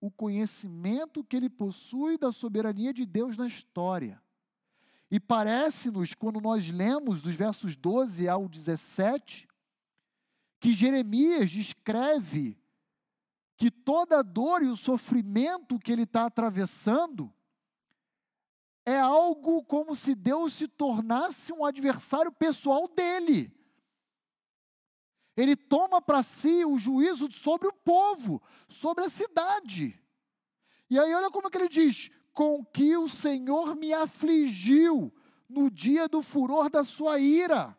o 0.00 0.10
conhecimento 0.10 1.24
que 1.24 1.36
ele 1.36 1.48
possui 1.48 2.18
da 2.18 2.30
soberania 2.30 2.92
de 2.92 3.06
Deus 3.06 3.36
na 3.36 3.46
história. 3.46 4.22
E 5.10 5.18
parece-nos, 5.18 6.14
quando 6.14 6.40
nós 6.40 6.68
lemos 6.68 7.22
dos 7.22 7.34
versos 7.34 7.76
12 7.76 8.28
ao 8.28 8.48
17, 8.48 9.48
que 10.60 10.72
Jeremias 10.72 11.50
descreve 11.50 12.58
que 13.56 13.70
toda 13.70 14.20
a 14.20 14.22
dor 14.22 14.62
e 14.62 14.68
o 14.68 14.76
sofrimento 14.76 15.78
que 15.78 15.90
ele 15.90 16.02
está 16.02 16.26
atravessando 16.26 17.32
é 18.84 18.98
algo 18.98 19.62
como 19.64 19.94
se 19.94 20.14
Deus 20.14 20.54
se 20.54 20.66
tornasse 20.66 21.52
um 21.52 21.64
adversário 21.64 22.32
pessoal 22.32 22.88
dele. 22.88 23.52
Ele 25.36 25.54
toma 25.54 26.00
para 26.00 26.22
si 26.22 26.64
o 26.64 26.78
juízo 26.78 27.30
sobre 27.30 27.68
o 27.68 27.72
povo, 27.72 28.42
sobre 28.66 29.04
a 29.04 29.08
cidade. 29.08 30.00
E 30.90 30.98
aí, 30.98 31.14
olha 31.14 31.30
como 31.30 31.48
é 31.48 31.50
que 31.50 31.58
ele 31.58 31.68
diz: 31.68 32.10
com 32.38 32.64
que 32.64 32.96
o 32.96 33.08
Senhor 33.08 33.74
me 33.74 33.92
afligiu 33.92 35.12
no 35.48 35.68
dia 35.68 36.06
do 36.06 36.22
furor 36.22 36.70
da 36.70 36.84
sua 36.84 37.18
ira. 37.18 37.76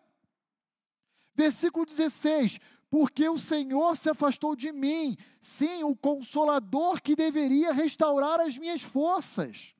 Versículo 1.34 1.86
16: 1.86 2.60
Porque 2.90 3.30
o 3.30 3.38
Senhor 3.38 3.96
se 3.96 4.10
afastou 4.10 4.58
de 4.58 4.74
mim, 4.74 5.16
sim, 5.40 5.86
o 5.86 5.96
consolador 5.96 7.02
que 7.02 7.16
deveria 7.16 7.72
restaurar 7.72 8.42
as 8.42 8.58
minhas 8.58 8.82
forças. 8.82 9.74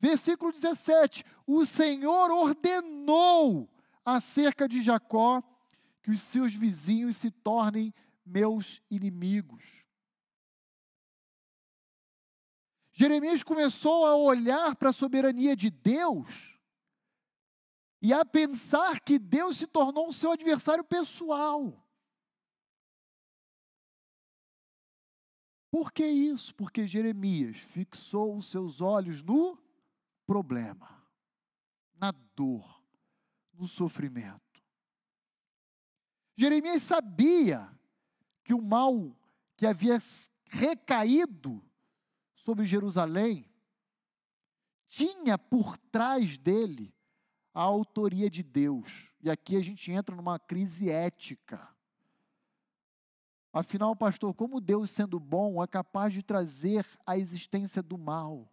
Versículo 0.00 0.50
17: 0.52 1.22
O 1.46 1.66
Senhor 1.66 2.30
ordenou 2.30 3.68
acerca 4.02 4.66
de 4.66 4.80
Jacó 4.80 5.42
que 6.02 6.10
os 6.10 6.22
seus 6.22 6.54
vizinhos 6.54 7.18
se 7.18 7.30
tornem 7.30 7.92
meus 8.24 8.80
inimigos. 8.90 9.81
Jeremias 13.02 13.42
começou 13.42 14.06
a 14.06 14.14
olhar 14.14 14.76
para 14.76 14.90
a 14.90 14.92
soberania 14.92 15.56
de 15.56 15.70
Deus 15.70 16.56
e 18.00 18.12
a 18.12 18.24
pensar 18.24 19.00
que 19.00 19.18
Deus 19.18 19.56
se 19.56 19.66
tornou 19.66 20.06
o 20.06 20.12
seu 20.12 20.30
adversário 20.30 20.84
pessoal. 20.84 21.84
Por 25.68 25.90
que 25.90 26.06
isso? 26.06 26.54
Porque 26.54 26.86
Jeremias 26.86 27.56
fixou 27.56 28.36
os 28.36 28.46
seus 28.46 28.80
olhos 28.80 29.20
no 29.20 29.58
problema, 30.24 31.04
na 31.94 32.12
dor, 32.36 32.84
no 33.52 33.66
sofrimento. 33.66 34.62
Jeremias 36.36 36.84
sabia 36.84 37.68
que 38.44 38.54
o 38.54 38.62
mal 38.62 39.12
que 39.56 39.66
havia 39.66 39.98
recaído 40.46 41.60
sobre 42.42 42.64
Jerusalém 42.64 43.48
tinha 44.88 45.38
por 45.38 45.78
trás 45.78 46.36
dele 46.36 46.94
a 47.54 47.62
autoria 47.62 48.28
de 48.28 48.42
Deus. 48.42 49.08
E 49.22 49.30
aqui 49.30 49.56
a 49.56 49.62
gente 49.62 49.90
entra 49.90 50.14
numa 50.14 50.38
crise 50.38 50.90
ética. 50.90 51.66
Afinal, 53.52 53.94
pastor, 53.94 54.34
como 54.34 54.60
Deus, 54.60 54.90
sendo 54.90 55.20
bom, 55.20 55.62
é 55.62 55.66
capaz 55.66 56.12
de 56.12 56.22
trazer 56.22 56.86
a 57.06 57.16
existência 57.16 57.82
do 57.82 57.96
mal? 57.96 58.50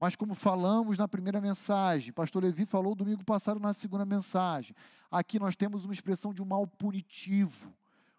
Mas, 0.00 0.16
como 0.16 0.34
falamos 0.34 0.96
na 0.98 1.06
primeira 1.06 1.40
mensagem, 1.40 2.12
pastor 2.12 2.42
Levi 2.42 2.64
falou 2.64 2.94
domingo 2.94 3.24
passado 3.24 3.60
na 3.60 3.72
segunda 3.72 4.04
mensagem, 4.04 4.74
aqui 5.10 5.38
nós 5.38 5.54
temos 5.54 5.84
uma 5.84 5.92
expressão 5.92 6.32
de 6.32 6.42
um 6.42 6.46
mal 6.46 6.66
punitivo, 6.66 7.72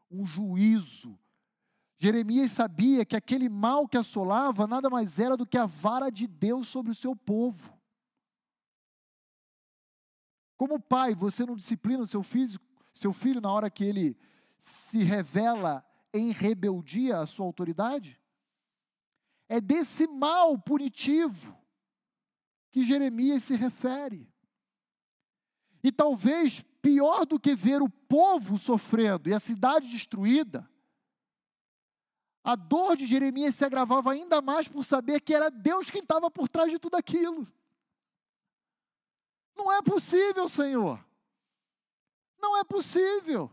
um 0.09 0.25
juízo. 0.25 1.17
Jeremias 2.03 2.51
sabia 2.51 3.05
que 3.05 3.15
aquele 3.15 3.47
mal 3.47 3.87
que 3.87 3.95
assolava 3.95 4.67
nada 4.67 4.89
mais 4.89 5.19
era 5.19 5.37
do 5.37 5.45
que 5.45 5.57
a 5.57 5.65
vara 5.65 6.09
de 6.09 6.27
Deus 6.27 6.67
sobre 6.67 6.91
o 6.91 6.95
seu 6.95 7.15
povo. 7.15 7.79
Como 10.57 10.81
pai, 10.81 11.15
você 11.15 11.45
não 11.45 11.55
disciplina 11.55 12.03
o 12.03 12.05
seu 12.05 12.21
filho, 12.21 12.59
seu 12.93 13.13
filho 13.13 13.39
na 13.39 13.49
hora 13.49 13.69
que 13.69 13.85
ele 13.85 14.17
se 14.57 15.01
revela 15.01 15.81
em 16.13 16.31
rebeldia 16.31 17.19
à 17.19 17.25
sua 17.25 17.45
autoridade? 17.45 18.19
É 19.47 19.61
desse 19.61 20.05
mal 20.05 20.57
punitivo 20.57 21.57
que 22.73 22.83
Jeremias 22.83 23.45
se 23.45 23.55
refere. 23.55 24.29
E 25.81 25.89
talvez 25.89 26.65
pior 26.81 27.25
do 27.25 27.39
que 27.39 27.55
ver 27.55 27.81
o 27.81 27.87
povo 27.87 28.57
sofrendo 28.57 29.29
e 29.29 29.33
a 29.33 29.39
cidade 29.39 29.87
destruída, 29.87 30.69
a 32.43 32.55
dor 32.55 32.97
de 32.97 33.05
Jeremias 33.05 33.55
se 33.55 33.63
agravava 33.63 34.11
ainda 34.11 34.41
mais 34.41 34.67
por 34.67 34.83
saber 34.83 35.21
que 35.21 35.33
era 35.33 35.49
Deus 35.49 35.89
quem 35.89 36.01
estava 36.01 36.29
por 36.29 36.49
trás 36.49 36.69
de 36.69 36.77
tudo 36.77 36.95
aquilo. 36.95 37.47
Não 39.55 39.71
é 39.71 39.81
possível, 39.81 40.49
Senhor. 40.49 41.03
Não 42.37 42.57
é 42.57 42.63
possível. 42.63 43.49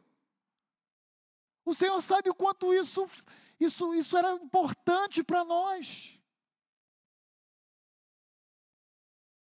O 1.64 1.74
Senhor 1.74 2.00
sabe 2.00 2.30
o 2.30 2.34
quanto 2.34 2.72
isso, 2.74 3.08
isso, 3.60 3.94
isso 3.94 4.16
era 4.16 4.32
importante 4.32 5.22
para 5.22 5.44
nós. 5.44 6.18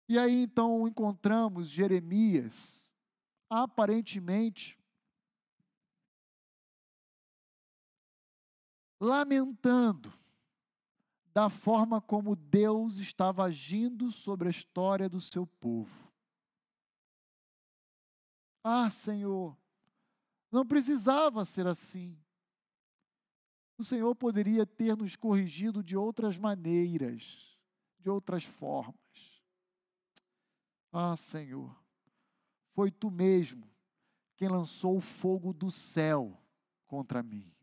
E 0.09 0.17
aí 0.17 0.41
então 0.41 0.87
encontramos 0.87 1.69
Jeremias, 1.69 2.95
aparentemente, 3.47 4.78
lamentando 8.99 10.13
da 11.33 11.49
forma 11.49 12.01
como 12.01 12.35
Deus 12.35 12.97
estava 12.97 13.43
agindo 13.43 14.11
sobre 14.11 14.47
a 14.47 14.51
história 14.51 15.07
do 15.07 15.21
seu 15.21 15.45
povo. 15.45 16.11
Ah, 18.63 18.89
Senhor, 18.89 19.57
não 20.51 20.65
precisava 20.65 21.45
ser 21.45 21.65
assim. 21.65 22.17
O 23.77 23.83
Senhor 23.83 24.13
poderia 24.15 24.65
ter 24.65 24.97
nos 24.97 25.15
corrigido 25.15 25.81
de 25.81 25.95
outras 25.95 26.37
maneiras, 26.37 27.57
de 27.99 28.09
outras 28.09 28.43
formas. 28.43 28.95
Ah, 30.91 31.15
Senhor, 31.15 31.73
foi 32.73 32.91
tu 32.91 33.09
mesmo 33.09 33.69
quem 34.35 34.49
lançou 34.49 34.97
o 34.97 35.01
fogo 35.01 35.53
do 35.53 35.71
céu 35.71 36.37
contra 36.87 37.23
mim. 37.23 37.53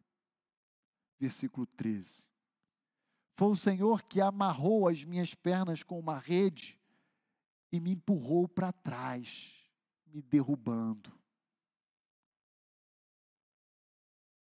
Versículo 1.18 1.66
13. 1.66 2.24
Foi 3.36 3.48
o 3.48 3.56
Senhor 3.56 4.02
que 4.02 4.20
amarrou 4.20 4.88
as 4.88 5.04
minhas 5.04 5.34
pernas 5.34 5.82
com 5.82 5.98
uma 5.98 6.18
rede 6.18 6.78
e 7.70 7.78
me 7.78 7.92
empurrou 7.92 8.48
para 8.48 8.72
trás, 8.72 9.54
me 10.06 10.22
derrubando. 10.22 11.12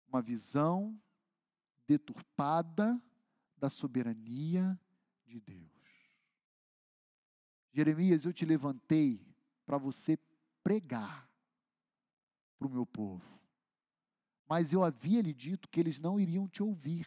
Uma 0.09 0.23
visão 0.23 0.99
deturpada 1.87 3.01
da 3.57 3.69
soberania 3.69 4.79
de 5.27 5.41
Deus. 5.41 5.71
Jeremias, 7.73 8.25
eu 8.25 8.33
te 8.33 8.45
levantei 8.45 9.25
para 9.65 9.79
você 9.79 10.19
pregar 10.63 11.31
para 12.59 12.67
o 12.67 12.71
meu 12.71 12.85
povo. 12.85 13.40
Mas 14.51 14.73
eu 14.73 14.83
havia 14.83 15.23
lhe 15.23 15.33
dito 15.33 15.69
que 15.69 15.79
eles 15.79 16.01
não 16.01 16.19
iriam 16.19 16.49
te 16.49 16.61
ouvir. 16.61 17.07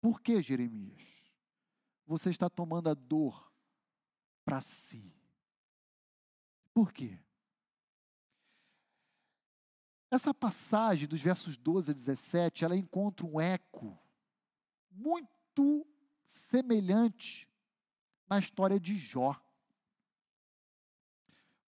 Por 0.00 0.18
que, 0.18 0.40
Jeremias? 0.40 1.06
Você 2.06 2.30
está 2.30 2.48
tomando 2.48 2.88
a 2.88 2.94
dor 2.94 3.52
para 4.46 4.62
si. 4.62 5.14
Por 6.72 6.90
quê? 6.90 7.18
Essa 10.10 10.32
passagem 10.32 11.06
dos 11.06 11.20
versos 11.20 11.58
12 11.58 11.90
a 11.90 11.94
17, 11.94 12.64
ela 12.64 12.76
encontra 12.76 13.26
um 13.26 13.38
eco 13.38 14.02
muito 14.90 15.86
semelhante 16.24 17.46
na 18.26 18.38
história 18.38 18.80
de 18.80 18.96
Jó. 18.96 19.38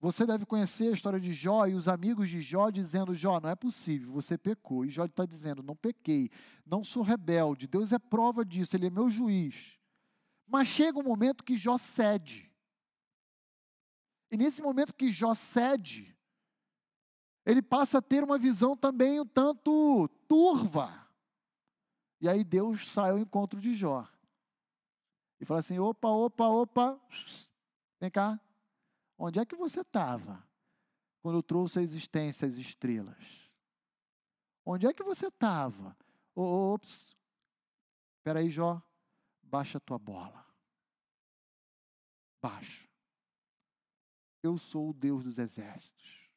Você 0.00 0.24
deve 0.24 0.46
conhecer 0.46 0.88
a 0.88 0.92
história 0.92 1.18
de 1.18 1.32
Jó 1.32 1.66
e 1.66 1.74
os 1.74 1.88
amigos 1.88 2.28
de 2.28 2.40
Jó 2.40 2.70
dizendo: 2.70 3.14
Jó, 3.14 3.40
não 3.40 3.48
é 3.48 3.56
possível, 3.56 4.12
você 4.12 4.38
pecou. 4.38 4.84
E 4.84 4.90
Jó 4.90 5.04
está 5.04 5.26
dizendo: 5.26 5.62
não 5.62 5.74
pequei, 5.74 6.30
não 6.64 6.84
sou 6.84 7.02
rebelde, 7.02 7.66
Deus 7.66 7.92
é 7.92 7.98
prova 7.98 8.44
disso, 8.44 8.76
Ele 8.76 8.86
é 8.86 8.90
meu 8.90 9.10
juiz. 9.10 9.76
Mas 10.46 10.68
chega 10.68 10.98
um 10.98 11.02
momento 11.02 11.44
que 11.44 11.56
Jó 11.56 11.76
cede. 11.76 12.48
E 14.30 14.36
nesse 14.36 14.62
momento 14.62 14.94
que 14.94 15.10
Jó 15.10 15.34
cede, 15.34 16.16
ele 17.44 17.62
passa 17.62 17.98
a 17.98 18.02
ter 18.02 18.22
uma 18.22 18.38
visão 18.38 18.76
também 18.76 19.20
um 19.20 19.26
tanto 19.26 20.08
turva. 20.28 21.08
E 22.20 22.28
aí 22.28 22.44
Deus 22.44 22.88
sai 22.90 23.10
ao 23.10 23.18
encontro 23.18 23.60
de 23.60 23.74
Jó 23.74 24.06
e 25.40 25.44
fala 25.44 25.60
assim: 25.60 25.78
opa, 25.78 26.08
opa, 26.08 26.46
opa, 26.46 27.00
vem 28.00 28.10
cá. 28.10 28.40
Onde 29.18 29.40
é 29.40 29.44
que 29.44 29.56
você 29.56 29.80
estava 29.80 30.46
quando 31.20 31.38
eu 31.38 31.42
trouxe 31.42 31.80
à 31.80 31.82
existência 31.82 32.46
as 32.46 32.54
estrelas? 32.54 33.50
Onde 34.64 34.86
é 34.86 34.92
que 34.94 35.02
você 35.02 35.26
estava? 35.26 35.96
Ops, 36.34 37.16
espera 38.16 38.38
aí, 38.38 38.48
Jó, 38.48 38.80
baixa 39.42 39.78
a 39.78 39.80
tua 39.80 39.98
bola. 39.98 40.46
Baixa. 42.40 42.86
Eu 44.40 44.56
sou 44.56 44.90
o 44.90 44.94
Deus 44.94 45.24
dos 45.24 45.38
exércitos. 45.38 46.30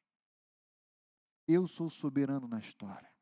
Eu 1.46 1.68
sou 1.68 1.88
soberano 1.88 2.48
na 2.48 2.58
história. 2.58 3.12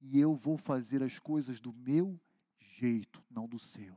E 0.00 0.18
eu 0.18 0.34
vou 0.34 0.58
fazer 0.58 1.02
as 1.04 1.20
coisas 1.20 1.60
do 1.60 1.72
meu 1.72 2.20
jeito, 2.58 3.24
não 3.30 3.46
do 3.46 3.58
seu. 3.58 3.96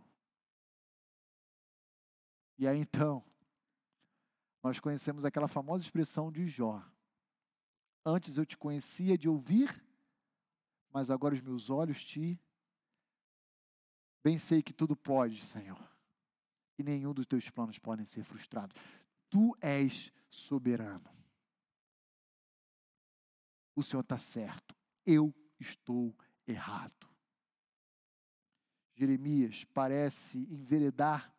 E 2.58 2.68
aí 2.68 2.78
então, 2.78 3.24
nós 4.62 4.80
conhecemos 4.80 5.24
aquela 5.24 5.48
famosa 5.48 5.84
expressão 5.84 6.32
de 6.32 6.48
Jó. 6.48 6.84
Antes 8.06 8.38
eu 8.38 8.46
te 8.46 8.58
conhecia 8.58 9.18
de 9.18 9.30
ouvir, 9.30 9.84
mas 10.92 11.10
agora 11.10 11.36
os 11.36 11.42
meus 11.42 11.70
olhos 11.70 12.04
te. 12.04 12.40
Bem 14.24 14.38
sei 14.38 14.62
que 14.62 14.74
tudo 14.74 14.96
pode, 14.96 15.46
Senhor, 15.46 15.82
e 16.78 16.84
nenhum 16.84 17.14
dos 17.14 17.26
teus 17.26 17.50
planos 17.50 17.80
podem 17.80 18.06
ser 18.06 18.24
frustrados. 18.24 18.76
Tu 19.30 19.56
és 19.62 20.12
soberano. 20.30 21.10
O 23.76 23.84
Senhor 23.84 24.02
está 24.02 24.18
certo, 24.18 24.76
eu 25.06 25.34
estou 25.58 26.14
errado. 26.46 27.08
Jeremias 28.94 29.64
parece 29.64 30.40
enveredar 30.52 31.34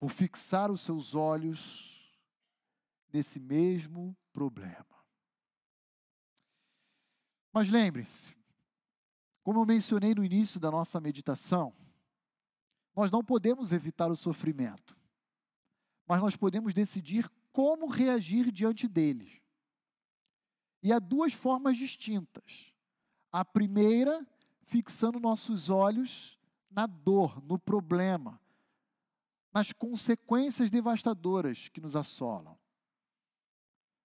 por 0.00 0.10
fixar 0.10 0.70
os 0.70 0.80
seus 0.80 1.14
olhos 1.14 2.18
nesse 3.12 3.38
mesmo 3.38 4.16
problema. 4.32 4.86
Mas 7.52 7.68
lembre-se, 7.68 8.34
como 9.42 9.60
eu 9.60 9.66
mencionei 9.66 10.14
no 10.14 10.24
início 10.24 10.58
da 10.58 10.70
nossa 10.70 10.98
meditação, 11.00 11.74
nós 12.96 13.10
não 13.10 13.22
podemos 13.22 13.72
evitar 13.72 14.10
o 14.10 14.16
sofrimento, 14.16 14.96
mas 16.06 16.20
nós 16.20 16.34
podemos 16.34 16.72
decidir 16.72 17.30
como 17.52 17.86
reagir 17.86 18.50
diante 18.50 18.88
dele. 18.88 19.42
E 20.82 20.92
há 20.92 20.98
duas 20.98 21.34
formas 21.34 21.76
distintas. 21.76 22.72
A 23.30 23.44
primeira, 23.44 24.26
fixando 24.62 25.20
nossos 25.20 25.68
olhos 25.68 26.38
na 26.70 26.86
dor, 26.86 27.42
no 27.42 27.58
problema, 27.58 28.40
nas 29.52 29.72
consequências 29.72 30.70
devastadoras 30.70 31.68
que 31.68 31.80
nos 31.80 31.96
assolam. 31.96 32.56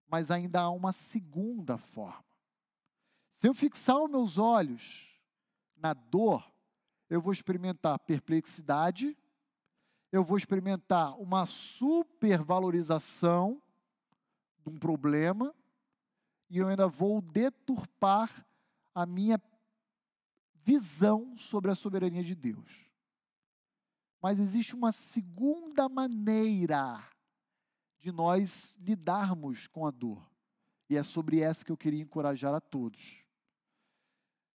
Mas 0.07 0.31
ainda 0.31 0.61
há 0.61 0.69
uma 0.69 0.91
segunda 0.91 1.77
forma. 1.77 2.25
Se 3.35 3.47
eu 3.47 3.53
fixar 3.53 4.01
os 4.01 4.09
meus 4.09 4.37
olhos 4.37 5.09
na 5.75 5.93
dor, 5.93 6.49
eu 7.09 7.21
vou 7.21 7.33
experimentar 7.33 7.99
perplexidade, 7.99 9.17
eu 10.11 10.23
vou 10.23 10.37
experimentar 10.37 11.19
uma 11.19 11.45
supervalorização 11.45 13.61
de 14.59 14.69
um 14.69 14.79
problema, 14.79 15.53
e 16.49 16.59
eu 16.59 16.67
ainda 16.67 16.87
vou 16.87 17.21
deturpar 17.21 18.45
a 18.93 19.05
minha 19.05 19.41
visão 20.63 21.35
sobre 21.37 21.69
a 21.69 21.75
soberania 21.75 22.23
de 22.23 22.33
Deus. 22.33 22.84
Mas 24.21 24.39
existe 24.39 24.75
uma 24.75 24.91
segunda 24.91 25.87
maneira 25.87 27.03
de 27.99 28.11
nós 28.11 28.75
lidarmos 28.79 29.67
com 29.67 29.85
a 29.85 29.91
dor. 29.91 30.29
E 30.89 30.95
é 30.95 31.03
sobre 31.03 31.39
essa 31.39 31.65
que 31.65 31.71
eu 31.71 31.77
queria 31.77 32.01
encorajar 32.01 32.53
a 32.53 32.61
todos. 32.61 33.25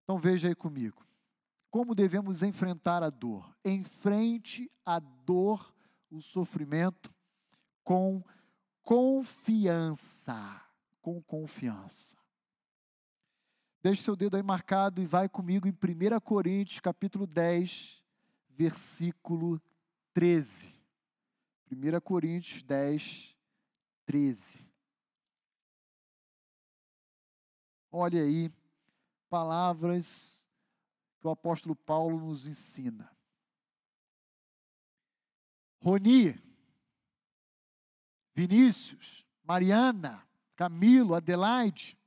Então 0.05 0.19
veja 0.19 0.49
aí 0.49 0.55
comigo. 0.55 1.05
Como 1.71 1.95
devemos 1.95 2.43
enfrentar 2.43 3.03
a 3.03 3.11
dor? 3.11 3.57
Enfrente 3.65 4.71
a 4.85 4.99
dor, 4.99 5.73
o 6.11 6.21
sofrimento, 6.21 7.15
com 7.85 8.23
confiança. 8.83 10.63
Com 11.01 11.23
confiança. 11.23 12.17
Deixe 13.83 14.03
seu 14.03 14.15
dedo 14.15 14.37
aí 14.37 14.43
marcado 14.43 15.01
e 15.01 15.07
vai 15.07 15.29
comigo 15.29 15.67
em 15.67 15.73
1 15.73 16.21
Coríntios, 16.21 16.81
capítulo 16.81 17.27
10, 17.27 18.00
versículo 18.61 19.59
13. 20.13 20.71
1 21.73 22.01
Coríntios 22.03 22.63
10, 22.63 23.35
13. 24.05 24.67
Olha 27.91 28.21
aí, 28.21 28.53
palavras 29.31 30.47
que 31.19 31.27
o 31.27 31.31
apóstolo 31.31 31.75
Paulo 31.75 32.21
nos 32.21 32.47
ensina. 32.47 33.11
Roni, 35.83 36.39
Vinícius, 38.35 39.27
Mariana, 39.43 40.29
Camilo, 40.55 41.15
Adelaide, 41.15 41.99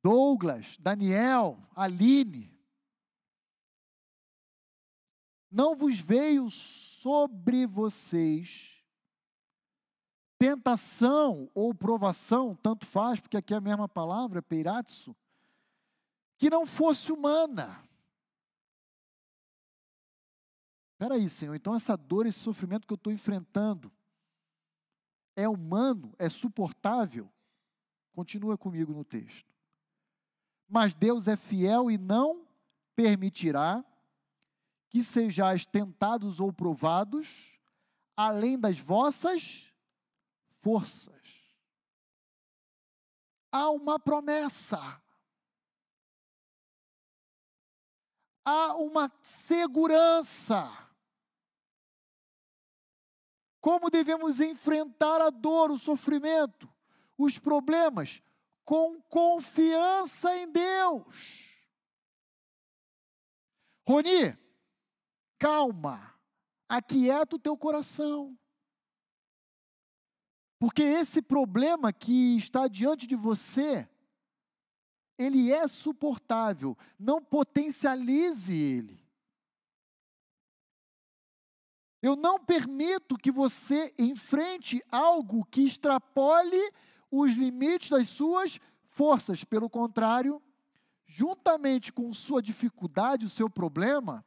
Douglas, 0.00 0.76
Daniel, 0.78 1.58
Aline, 1.74 2.55
não 5.56 5.74
vos 5.74 5.98
veio 5.98 6.50
sobre 6.50 7.66
vocês 7.66 8.76
tentação 10.38 11.50
ou 11.54 11.74
provação, 11.74 12.54
tanto 12.56 12.84
faz, 12.84 13.18
porque 13.18 13.38
aqui 13.38 13.54
é 13.54 13.56
a 13.56 13.60
mesma 13.60 13.88
palavra, 13.88 14.42
peiratsu, 14.42 15.16
que 16.36 16.50
não 16.50 16.66
fosse 16.66 17.10
humana. 17.10 17.82
Espera 20.92 21.14
aí, 21.14 21.30
Senhor, 21.30 21.54
então 21.54 21.74
essa 21.74 21.96
dor, 21.96 22.26
esse 22.26 22.38
sofrimento 22.38 22.86
que 22.86 22.92
eu 22.92 22.96
estou 22.96 23.10
enfrentando, 23.10 23.90
é 25.34 25.48
humano, 25.48 26.14
é 26.18 26.28
suportável? 26.28 27.32
Continua 28.12 28.58
comigo 28.58 28.92
no 28.92 29.06
texto. 29.06 29.54
Mas 30.68 30.94
Deus 30.94 31.26
é 31.28 31.36
fiel 31.36 31.90
e 31.90 31.96
não 31.96 32.46
permitirá 32.94 33.82
que 34.88 35.02
sejais 35.02 35.64
tentados 35.64 36.40
ou 36.40 36.52
provados 36.52 37.58
além 38.16 38.58
das 38.58 38.78
vossas 38.78 39.72
forças. 40.62 41.14
Há 43.52 43.70
uma 43.70 43.98
promessa. 43.98 45.02
Há 48.44 48.74
uma 48.76 49.12
segurança. 49.22 50.70
Como 53.60 53.90
devemos 53.90 54.40
enfrentar 54.40 55.20
a 55.20 55.30
dor, 55.30 55.70
o 55.70 55.78
sofrimento, 55.78 56.72
os 57.18 57.38
problemas? 57.38 58.22
com 58.66 59.00
confiança 59.02 60.36
em 60.36 60.50
Deus. 60.50 61.46
Roni, 63.86 64.36
calma, 65.38 66.14
aquieta 66.68 67.36
o 67.36 67.38
teu 67.38 67.56
coração. 67.56 68.36
Porque 70.58 70.82
esse 70.82 71.20
problema 71.20 71.92
que 71.92 72.36
está 72.36 72.66
diante 72.66 73.06
de 73.06 73.14
você, 73.14 73.88
ele 75.18 75.52
é 75.52 75.68
suportável, 75.68 76.76
não 76.98 77.22
potencialize 77.22 78.54
ele. 78.54 79.06
Eu 82.00 82.14
não 82.14 82.38
permito 82.38 83.16
que 83.16 83.30
você 83.30 83.92
enfrente 83.98 84.82
algo 84.90 85.44
que 85.44 85.62
extrapole 85.62 86.72
os 87.10 87.32
limites 87.32 87.90
das 87.90 88.08
suas 88.08 88.60
forças. 88.88 89.42
Pelo 89.44 89.68
contrário, 89.68 90.40
juntamente 91.04 91.92
com 91.92 92.12
sua 92.12 92.40
dificuldade, 92.40 93.26
o 93.26 93.30
seu 93.30 93.50
problema, 93.50 94.24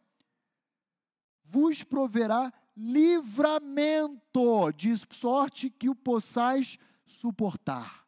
vos 1.50 1.84
proverá 1.84 2.54
livramento, 2.76 4.72
de 4.76 4.95
sorte 5.14 5.70
que 5.70 5.89
o 5.89 5.95
possais 5.95 6.78
suportar. 7.06 8.08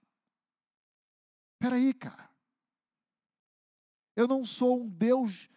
Espera 1.53 1.75
aí, 1.75 1.93
cara. 1.93 2.29
Eu 4.15 4.27
não 4.27 4.45
sou 4.45 4.81
um 4.81 4.87
Deus 4.87 5.49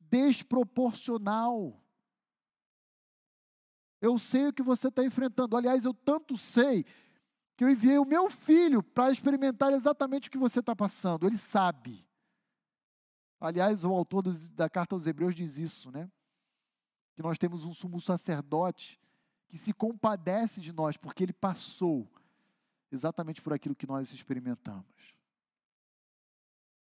desproporcional. 0.00 1.80
Eu 4.00 4.18
sei 4.18 4.48
o 4.48 4.52
que 4.52 4.62
você 4.62 4.88
está 4.88 5.04
enfrentando. 5.04 5.56
Aliás, 5.56 5.84
eu 5.84 5.94
tanto 5.94 6.36
sei 6.36 6.84
que 7.56 7.64
eu 7.64 7.70
enviei 7.70 7.98
o 7.98 8.04
meu 8.04 8.30
filho 8.30 8.82
para 8.82 9.12
experimentar 9.12 9.72
exatamente 9.72 10.28
o 10.28 10.32
que 10.32 10.38
você 10.38 10.60
está 10.60 10.74
passando. 10.74 11.26
Ele 11.26 11.38
sabe. 11.38 12.06
Aliás, 13.40 13.84
o 13.84 13.92
autor 13.92 14.22
da 14.52 14.68
carta 14.68 14.94
aos 14.94 15.06
Hebreus 15.06 15.34
diz 15.34 15.58
isso, 15.58 15.90
né? 15.90 16.10
Que 17.14 17.22
nós 17.22 17.38
temos 17.38 17.64
um 17.64 17.72
sumo 17.72 18.00
sacerdote 18.00 19.00
que 19.48 19.58
se 19.58 19.72
compadece 19.72 20.60
de 20.60 20.72
nós, 20.72 20.96
porque 20.96 21.22
ele 21.22 21.32
passou 21.32 22.10
exatamente 22.90 23.42
por 23.42 23.52
aquilo 23.52 23.74
que 23.74 23.86
nós 23.86 24.12
experimentamos. 24.12 25.14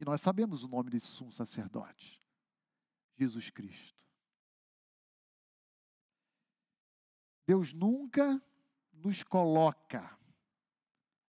E 0.01 0.05
nós 0.05 0.21
sabemos 0.21 0.62
o 0.62 0.69
nome 0.69 0.91
desse 0.91 1.07
sumo 1.07 1.33
sacerdote: 1.33 2.23
Jesus 3.17 3.51
Cristo. 3.51 3.99
Deus 7.47 7.73
nunca 7.73 8.43
nos 8.93 9.23
coloca 9.23 10.19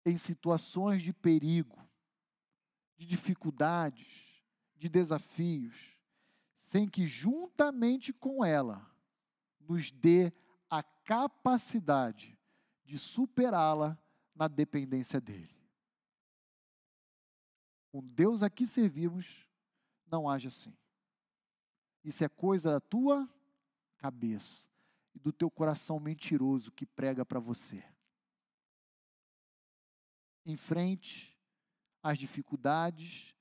em 0.04 0.16
situações 0.16 1.02
de 1.02 1.12
perigo, 1.12 1.82
de 2.96 3.06
dificuldades, 3.06 4.42
de 4.76 4.88
desafios, 4.88 5.93
sem 6.74 6.88
que 6.88 7.06
juntamente 7.06 8.12
com 8.12 8.44
ela 8.44 8.84
nos 9.60 9.92
dê 9.92 10.32
a 10.68 10.82
capacidade 10.82 12.36
de 12.84 12.98
superá-la 12.98 13.96
na 14.34 14.48
dependência 14.48 15.20
dele. 15.20 15.54
Com 17.92 18.02
Deus 18.02 18.42
a 18.42 18.50
que 18.50 18.66
servimos, 18.66 19.48
não 20.04 20.28
age 20.28 20.48
assim. 20.48 20.76
Isso 22.02 22.24
é 22.24 22.28
coisa 22.28 22.72
da 22.72 22.80
tua 22.80 23.28
cabeça 23.98 24.68
e 25.14 25.20
do 25.20 25.32
teu 25.32 25.48
coração 25.48 26.00
mentiroso 26.00 26.72
que 26.72 26.84
prega 26.84 27.24
para 27.24 27.38
você 27.38 27.84
enfrente 30.44 31.34
as 32.02 32.18
dificuldades, 32.18 33.34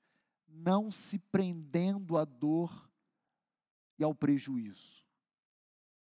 não 0.48 0.90
se 0.90 1.18
prendendo 1.18 2.16
à 2.16 2.24
dor 2.24 2.90
e 3.98 4.04
ao 4.04 4.14
prejuízo, 4.14 5.04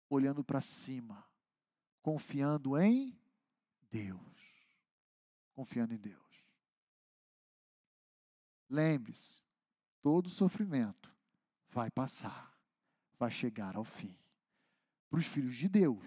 olhando 0.09 0.43
para 0.43 0.61
cima, 0.61 1.25
confiando 2.01 2.77
em 2.77 3.17
Deus. 3.89 4.19
Confiando 5.53 5.93
em 5.93 5.97
Deus. 5.97 6.19
Lembre-se, 8.69 9.41
todo 10.01 10.29
sofrimento 10.29 11.13
vai 11.69 11.89
passar, 11.89 12.57
vai 13.17 13.31
chegar 13.31 13.75
ao 13.75 13.83
fim. 13.83 14.17
Para 15.09 15.19
os 15.19 15.25
filhos 15.25 15.55
de 15.55 15.67
Deus, 15.67 16.05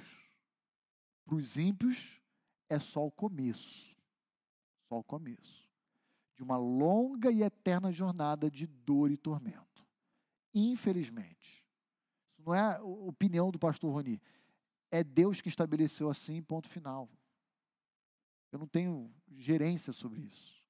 para 1.25 1.35
os 1.35 1.57
ímpios, 1.57 2.21
é 2.69 2.79
só 2.79 3.05
o 3.05 3.11
começo 3.11 3.93
só 4.93 4.99
o 4.99 5.03
começo 5.05 5.67
de 6.37 6.43
uma 6.43 6.59
longa 6.59 7.31
e 7.31 7.43
eterna 7.43 7.91
jornada 7.91 8.51
de 8.51 8.67
dor 8.67 9.11
e 9.11 9.17
tormento. 9.17 9.87
Infelizmente. 10.53 11.62
Não 12.45 12.55
é 12.55 12.61
a 12.77 12.83
opinião 12.83 13.51
do 13.51 13.59
pastor 13.59 13.93
Roni. 13.93 14.21
É 14.91 15.03
Deus 15.03 15.41
que 15.41 15.49
estabeleceu 15.49 16.11
assim, 16.11 16.43
ponto 16.43 16.69
final. 16.69 17.09
Eu 18.51 18.59
não 18.59 18.67
tenho 18.67 19.11
gerência 19.37 19.93
sobre 19.93 20.21
isso. 20.21 20.63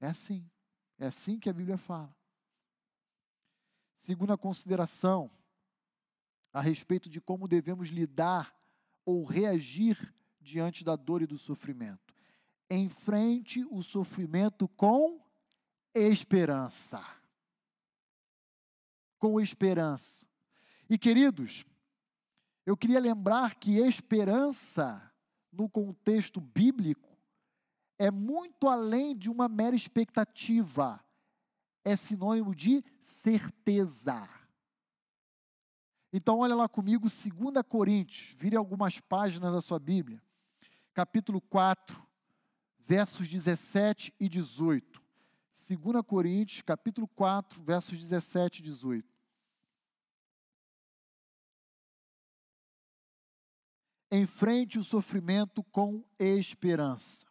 É 0.00 0.08
assim. 0.08 0.44
É 0.98 1.06
assim 1.06 1.38
que 1.38 1.48
a 1.48 1.52
Bíblia 1.52 1.78
fala. 1.78 2.14
Segunda 3.96 4.36
consideração, 4.36 5.30
a 6.52 6.60
respeito 6.60 7.08
de 7.08 7.20
como 7.20 7.46
devemos 7.46 7.88
lidar 7.88 8.54
ou 9.04 9.24
reagir 9.24 10.14
diante 10.40 10.84
da 10.84 10.96
dor 10.96 11.22
e 11.22 11.26
do 11.26 11.38
sofrimento. 11.38 12.14
Enfrente 12.70 13.64
o 13.70 13.82
sofrimento 13.82 14.68
com 14.68 15.20
esperança. 15.94 17.04
Com 19.18 19.40
esperança. 19.40 20.27
E 20.88 20.96
queridos, 20.96 21.66
eu 22.64 22.76
queria 22.76 22.98
lembrar 22.98 23.56
que 23.56 23.78
esperança, 23.78 25.02
no 25.52 25.68
contexto 25.68 26.40
bíblico, 26.40 27.08
é 27.98 28.10
muito 28.10 28.68
além 28.68 29.16
de 29.16 29.28
uma 29.28 29.48
mera 29.48 29.74
expectativa, 29.74 31.04
é 31.84 31.96
sinônimo 31.96 32.54
de 32.54 32.84
certeza. 33.00 34.28
Então, 36.12 36.38
olha 36.38 36.54
lá 36.54 36.68
comigo, 36.68 37.06
2 37.06 37.62
Coríntios, 37.68 38.34
vire 38.38 38.56
algumas 38.56 38.98
páginas 38.98 39.52
da 39.52 39.60
sua 39.60 39.78
Bíblia, 39.78 40.22
capítulo 40.94 41.40
4, 41.40 42.02
versos 42.78 43.28
17 43.28 44.14
e 44.18 44.28
18. 44.28 45.02
2 45.68 46.02
Coríntios, 46.06 46.62
capítulo 46.62 47.06
4, 47.08 47.62
versos 47.62 47.98
17 47.98 48.60
e 48.60 48.62
18. 48.62 49.17
Enfrente 54.10 54.78
o 54.78 54.84
sofrimento 54.84 55.62
com 55.64 56.02
esperança, 56.18 57.26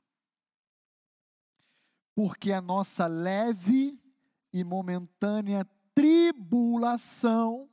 porque 2.14 2.52
a 2.52 2.62
nossa 2.62 3.08
leve 3.08 4.00
e 4.54 4.64
momentânea 4.64 5.66
tribulação 5.96 7.68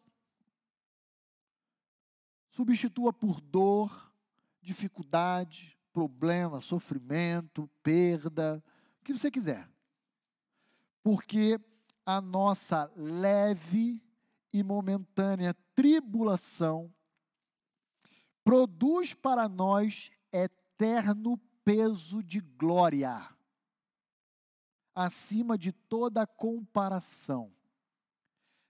substitua 2.50 3.12
por 3.12 3.40
dor, 3.40 4.12
dificuldade, 4.62 5.76
problema, 5.92 6.60
sofrimento, 6.60 7.68
perda, 7.82 8.62
o 9.00 9.04
que 9.04 9.12
você 9.12 9.30
quiser. 9.30 9.68
Porque 11.02 11.60
a 12.06 12.20
nossa 12.20 12.90
leve 12.96 14.02
e 14.52 14.62
momentânea 14.62 15.52
tribulação 15.74 16.93
produz 18.44 19.14
para 19.14 19.48
nós 19.48 20.12
eterno 20.30 21.38
peso 21.64 22.22
de 22.22 22.40
glória, 22.40 23.26
acima 24.94 25.56
de 25.56 25.72
toda 25.72 26.26
comparação. 26.26 27.50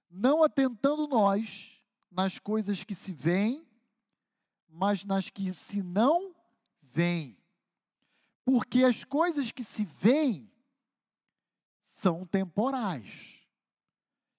Não 0.09 0.45
atentando 0.45 1.09
nós 1.09 1.83
nas 2.11 2.39
coisas 2.39 2.85
que 2.85 2.95
se 2.95 3.13
veem, 3.13 3.67
mas 4.69 5.05
nas 5.05 5.29
que 5.29 5.53
se 5.53 5.83
não 5.83 6.35
veem. 6.81 7.37
Porque 8.45 8.85
as 8.85 9.03
coisas 9.05 9.51
que 9.51 9.65
se 9.65 9.85
veem 9.85 10.51
são 11.85 12.25
temporais. 12.25 13.41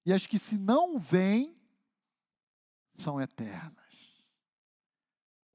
E 0.05 0.13
as 0.13 0.25
que 0.25 0.39
se 0.39 0.57
não 0.57 0.97
veem 0.97 1.59
são 2.93 3.19
eternas. 3.19 3.84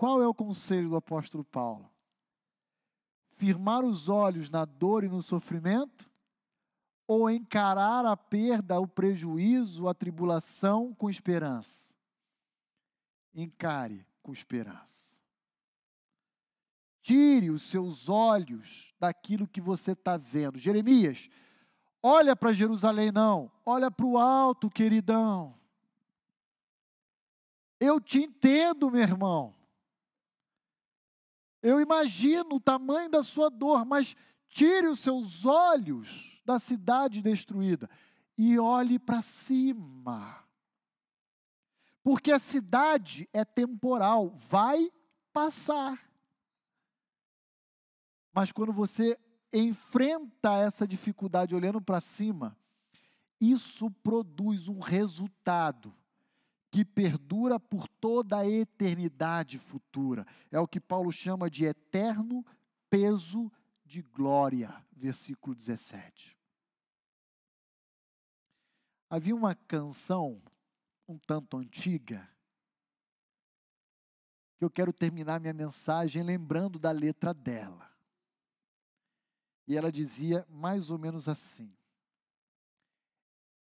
Qual 0.01 0.23
é 0.23 0.27
o 0.27 0.33
conselho 0.33 0.89
do 0.89 0.97
apóstolo 0.97 1.45
Paulo? 1.45 1.87
Firmar 3.33 3.85
os 3.85 4.09
olhos 4.09 4.49
na 4.49 4.65
dor 4.65 5.05
e 5.05 5.11
no 5.11 5.21
sofrimento? 5.21 6.11
Ou 7.07 7.29
encarar 7.29 8.07
a 8.07 8.17
perda, 8.17 8.81
o 8.81 8.89
prejuízo, 8.89 9.87
a 9.87 9.93
tribulação 9.93 10.95
com 10.95 11.11
esperança? 11.11 11.93
Encare 13.35 14.07
com 14.23 14.33
esperança. 14.33 15.15
Tire 17.03 17.51
os 17.51 17.65
seus 17.65 18.09
olhos 18.09 18.95
daquilo 18.99 19.47
que 19.47 19.61
você 19.61 19.93
está 19.93 20.17
vendo. 20.17 20.57
Jeremias, 20.57 21.29
olha 22.03 22.35
para 22.35 22.55
Jerusalém, 22.55 23.13
não. 23.13 23.53
Olha 23.67 23.91
para 23.91 24.07
o 24.07 24.17
alto, 24.17 24.71
queridão. 24.71 25.55
Eu 27.79 28.01
te 28.01 28.23
entendo, 28.23 28.91
meu 28.91 29.03
irmão. 29.03 29.60
Eu 31.63 31.81
imagino 31.81 32.57
o 32.57 32.61
tamanho 32.61 33.11
da 33.11 33.23
sua 33.23 33.51
dor, 33.51 33.85
mas 33.85 34.17
tire 34.49 34.89
os 34.89 35.01
seus 35.01 35.45
olhos 35.45 36.41
da 36.45 36.59
cidade 36.59 37.21
destruída 37.21 37.89
e 38.37 38.59
olhe 38.59 38.99
para 38.99 39.21
cima. 39.21 40.43
Porque 42.03 42.33
a 42.33 42.39
cidade 42.39 43.29
é 43.33 43.45
temporal, 43.45 44.31
vai 44.49 44.91
passar. 45.33 46.01
Mas 48.33 48.51
quando 48.51 48.73
você 48.73 49.19
enfrenta 49.53 50.57
essa 50.57 50.87
dificuldade 50.87 51.55
olhando 51.55 51.81
para 51.81 52.01
cima, 52.01 52.57
isso 53.41 53.91
produz 53.91 54.69
um 54.69 54.79
resultado 54.79 55.95
que 56.71 56.85
perdura 56.85 57.59
por 57.59 57.89
toda 57.89 58.39
a 58.39 58.49
eternidade 58.49 59.59
futura. 59.59 60.27
É 60.51 60.61
o 60.61 60.69
que 60.69 60.81
Paulo 60.81 61.11
chama 61.11 61.51
de 61.51 61.65
eterno 61.65 62.45
peso 62.89 63.51
de 63.85 64.03
glória, 64.03 64.75
versículo 64.93 65.55
17. 65.55 66.39
Havia 69.09 69.35
uma 69.35 69.55
canção 69.55 70.41
um 71.11 71.19
tanto 71.19 71.57
antiga, 71.57 72.29
que 74.57 74.65
eu 74.65 74.71
quero 74.71 74.93
terminar 74.93 75.41
minha 75.41 75.53
mensagem 75.53 76.23
lembrando 76.23 76.79
da 76.79 76.93
letra 76.93 77.35
dela. 77.35 77.91
E 79.67 79.77
ela 79.77 79.91
dizia 79.91 80.47
mais 80.49 80.91
ou 80.91 80.99
menos 80.99 81.29
assim: 81.29 81.73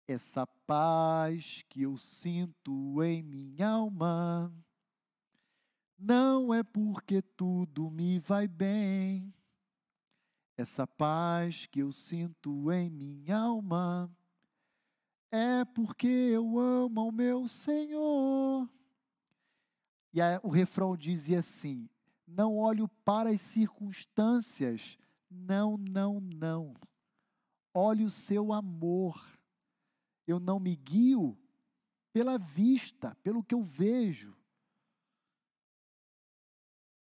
Essa 0.08 0.46
paz 0.46 1.64
que 1.70 1.84
eu 1.84 1.98
sinto 1.98 3.02
em 3.02 3.24
minha 3.24 3.70
alma, 3.70 4.54
não 5.98 6.54
é 6.54 6.62
porque 6.62 7.22
tudo 7.22 7.90
me 7.90 8.20
vai 8.20 8.48
bem. 8.48 9.34
Essa 10.58 10.86
paz 10.86 11.66
que 11.68 11.80
eu 11.80 11.92
sinto 11.92 12.72
em 12.72 12.90
minha 12.90 13.38
alma, 13.38 14.12
é 15.32 15.64
porque 15.66 16.08
eu 16.08 16.60
amo 16.60 17.08
o 17.08 17.12
meu 17.12 17.48
Senhor. 17.48 18.70
E 20.14 20.20
o 20.44 20.50
refrão 20.50 20.96
dizia 20.96 21.40
assim: 21.40 21.90
Não 22.28 22.58
olho 22.58 22.88
para 23.04 23.30
as 23.30 23.42
circunstâncias, 23.42 24.98
não, 25.32 25.78
não, 25.78 26.20
não. 26.20 26.76
Olhe 27.74 28.04
o 28.04 28.10
seu 28.10 28.54
amor. 28.54 29.20
Eu 30.26 30.40
não 30.40 30.60
me 30.60 30.76
guio 30.76 31.38
pela 32.12 32.38
vista, 32.38 33.16
pelo 33.24 33.44
que 33.44 33.56
eu 33.56 33.64
vejo. 33.64 34.38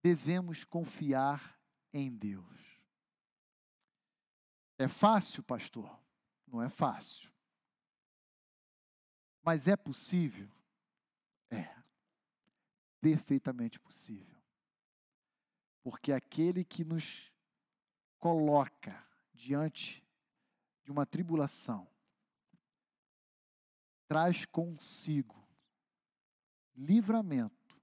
Devemos 0.02 0.64
confiar 0.64 1.60
em 1.92 2.10
Deus. 2.14 2.80
É 4.78 4.88
fácil, 4.88 5.42
pastor? 5.42 6.00
Não 6.46 6.62
é 6.62 6.70
fácil. 6.70 7.30
Mas 9.42 9.68
é 9.68 9.76
possível? 9.76 10.50
É. 11.50 11.74
Perfeitamente 13.00 13.78
possível. 13.78 14.40
Porque 15.82 16.12
aquele 16.12 16.64
que 16.64 16.84
nos 16.84 17.30
coloca 18.18 19.06
diante 19.34 20.06
de 20.84 20.90
uma 20.90 21.04
tribulação 21.04 21.88
traz 24.10 24.44
consigo 24.44 25.40
livramento 26.74 27.80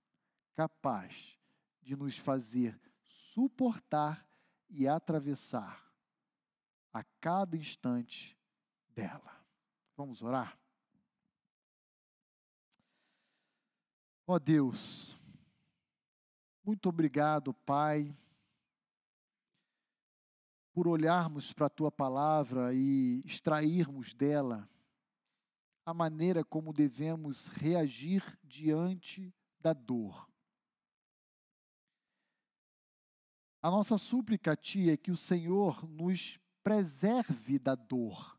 capaz 0.54 1.40
de 1.82 1.96
nos 1.96 2.18
fazer 2.18 2.78
suportar 3.06 4.30
e 4.70 4.90
atravessar 4.90 5.90
a 6.92 7.02
cada 7.22 7.56
instante 7.56 8.38
dela. 8.90 9.42
Vamos 9.96 10.22
orar? 10.22 10.60
Ó 14.28 14.34
oh 14.34 14.40
Deus, 14.40 15.18
muito 16.62 16.90
obrigado, 16.90 17.54
Pai, 17.54 18.14
por 20.74 20.90
olharmos 20.90 21.54
para 21.54 21.68
a 21.68 21.70
tua 21.70 21.90
palavra 21.90 22.74
e 22.74 23.22
extrairmos 23.26 24.14
dela 24.14 24.70
a 25.88 25.94
maneira 25.94 26.44
como 26.44 26.74
devemos 26.74 27.48
reagir 27.48 28.22
diante 28.44 29.34
da 29.62 29.72
dor. 29.72 30.30
A 33.62 33.72
nossa 33.72 33.98
súplica 33.98 34.52
a 34.52 34.56
Ti 34.58 34.90
é 34.90 34.98
que 34.98 35.12
o 35.12 35.16
Senhor 35.16 35.88
nos 35.88 36.38
preserve 36.62 37.58
da 37.58 37.74
dor, 37.74 38.38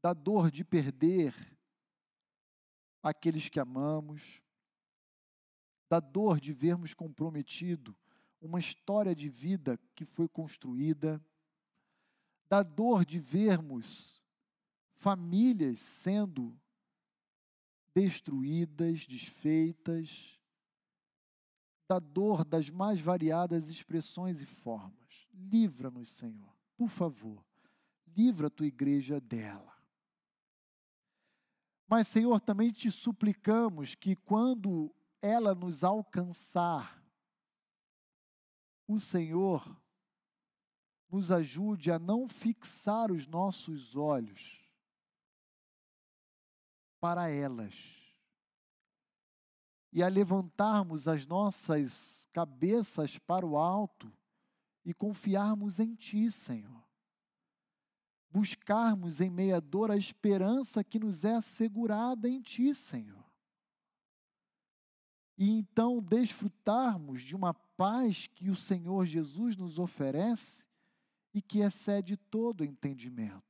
da 0.00 0.14
dor 0.14 0.50
de 0.50 0.64
perder 0.64 1.34
aqueles 3.02 3.50
que 3.50 3.60
amamos, 3.60 4.40
da 5.86 6.00
dor 6.00 6.40
de 6.40 6.54
vermos 6.54 6.94
comprometido 6.94 7.94
uma 8.40 8.58
história 8.58 9.14
de 9.14 9.28
vida 9.28 9.78
que 9.94 10.06
foi 10.06 10.26
construída, 10.30 11.22
da 12.48 12.62
dor 12.62 13.04
de 13.04 13.18
vermos 13.18 14.17
famílias 14.98 15.78
sendo 15.80 16.58
destruídas, 17.94 19.06
desfeitas, 19.06 20.38
da 21.88 21.98
dor 21.98 22.44
das 22.44 22.68
mais 22.68 23.00
variadas 23.00 23.70
expressões 23.70 24.42
e 24.42 24.46
formas. 24.46 25.26
Livra-nos, 25.32 26.08
Senhor, 26.10 26.52
por 26.76 26.90
favor, 26.90 27.44
livra 28.06 28.48
a 28.48 28.50
tua 28.50 28.66
igreja 28.66 29.20
dela. 29.20 29.76
Mas, 31.86 32.06
Senhor, 32.08 32.40
também 32.40 32.70
te 32.70 32.90
suplicamos 32.90 33.94
que 33.94 34.14
quando 34.14 34.94
ela 35.22 35.54
nos 35.54 35.82
alcançar, 35.82 37.02
o 38.86 38.98
Senhor 38.98 39.80
nos 41.10 41.30
ajude 41.30 41.90
a 41.90 41.98
não 41.98 42.28
fixar 42.28 43.10
os 43.10 43.26
nossos 43.26 43.96
olhos 43.96 44.57
para 47.00 47.28
elas 47.28 47.96
e 49.92 50.02
a 50.02 50.08
levantarmos 50.08 51.08
as 51.08 51.24
nossas 51.26 52.28
cabeças 52.32 53.18
para 53.18 53.46
o 53.46 53.56
alto 53.56 54.12
e 54.84 54.92
confiarmos 54.92 55.78
em 55.78 55.94
Ti, 55.94 56.30
Senhor 56.30 56.88
buscarmos 58.30 59.20
em 59.20 59.30
meia 59.30 59.60
dor 59.60 59.90
a 59.90 59.96
esperança 59.96 60.84
que 60.84 60.98
nos 60.98 61.24
é 61.24 61.34
assegurada 61.34 62.28
em 62.28 62.40
Ti, 62.40 62.74
Senhor. 62.74 63.24
E 65.36 65.50
então 65.50 66.02
desfrutarmos 66.02 67.22
de 67.22 67.34
uma 67.34 67.54
paz 67.54 68.26
que 68.26 68.50
o 68.50 68.56
Senhor 68.56 69.06
Jesus 69.06 69.56
nos 69.56 69.78
oferece 69.78 70.64
e 71.32 71.40
que 71.40 71.60
excede 71.60 72.16
todo 72.16 72.64
entendimento. 72.64 73.47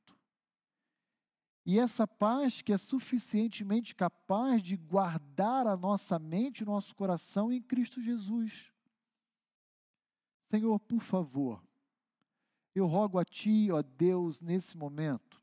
E 1.65 1.77
essa 1.77 2.07
paz 2.07 2.61
que 2.61 2.73
é 2.73 2.77
suficientemente 2.77 3.93
capaz 3.93 4.61
de 4.61 4.75
guardar 4.75 5.67
a 5.67 5.77
nossa 5.77 6.17
mente 6.17 6.61
e 6.61 6.65
nosso 6.65 6.95
coração 6.95 7.51
em 7.51 7.61
Cristo 7.61 8.01
Jesus. 8.01 8.71
Senhor, 10.49 10.79
por 10.79 11.01
favor, 11.01 11.63
eu 12.73 12.87
rogo 12.87 13.19
a 13.19 13.25
Ti, 13.25 13.69
ó 13.71 13.81
Deus, 13.81 14.41
nesse 14.41 14.77
momento, 14.77 15.41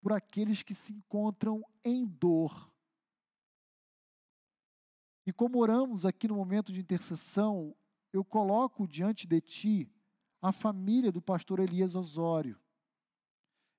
por 0.00 0.12
aqueles 0.12 0.62
que 0.62 0.74
se 0.74 0.92
encontram 0.92 1.62
em 1.84 2.04
dor. 2.04 2.70
E 5.26 5.32
como 5.32 5.58
oramos 5.58 6.04
aqui 6.04 6.26
no 6.26 6.36
momento 6.36 6.72
de 6.72 6.80
intercessão, 6.80 7.76
eu 8.12 8.24
coloco 8.24 8.86
diante 8.86 9.26
de 9.26 9.40
Ti 9.40 9.92
a 10.40 10.52
família 10.52 11.10
do 11.10 11.20
pastor 11.20 11.60
Elias 11.60 11.94
Osório. 11.94 12.58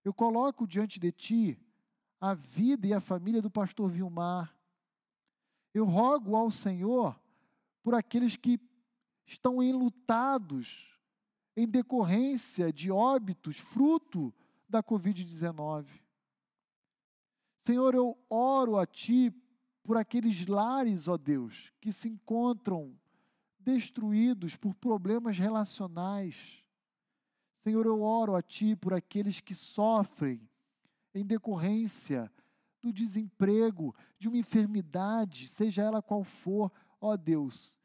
Eu 0.08 0.14
coloco 0.14 0.66
diante 0.66 1.02
de 1.02 1.12
Ti 1.12 1.60
a 2.18 2.34
vida 2.34 2.88
e 2.88 2.94
a 2.94 3.02
família 3.02 3.42
do 3.42 3.52
pastor 3.52 3.90
Vilmar. 3.90 4.56
Eu 5.74 5.84
rogo 5.84 6.34
ao 6.34 6.50
Senhor 6.50 7.20
por 7.84 7.94
aqueles 7.94 8.38
que 8.38 8.58
estão 9.26 9.62
enlutados 9.62 10.98
em 11.58 11.68
decorrência 11.68 12.72
de 12.72 12.90
óbitos 12.90 13.58
fruto 13.58 14.34
da 14.70 14.82
Covid-19. 14.82 15.90
Senhor, 17.66 17.94
eu 17.94 18.18
oro 18.30 18.78
a 18.78 18.86
Ti 18.86 19.30
por 19.84 19.98
aqueles 19.98 20.48
lares, 20.48 21.10
ó 21.10 21.18
Deus, 21.18 21.74
que 21.82 21.92
se 21.92 22.08
encontram 22.08 22.98
destruídos 23.60 24.56
por 24.56 24.74
problemas 24.74 25.38
relacionais. 25.38 26.64
Senhor, 27.68 27.86
eu 27.86 28.02
oro 28.02 28.34
a 28.34 28.42
Ti 28.42 28.78
por 28.78 28.94
aqueles 28.94 29.42
que 29.42 29.54
sofrem 29.54 30.40
em 31.14 31.26
decorrência 31.26 32.32
do 32.82 32.94
desemprego, 32.94 33.94
de 34.18 34.30
uma 34.30 34.38
enfermidade, 34.38 35.50
seja 35.50 35.82
ela 35.82 36.02
qual 36.02 36.24
for, 36.24 36.72
ó 37.02 37.18
Deus, 37.18 37.78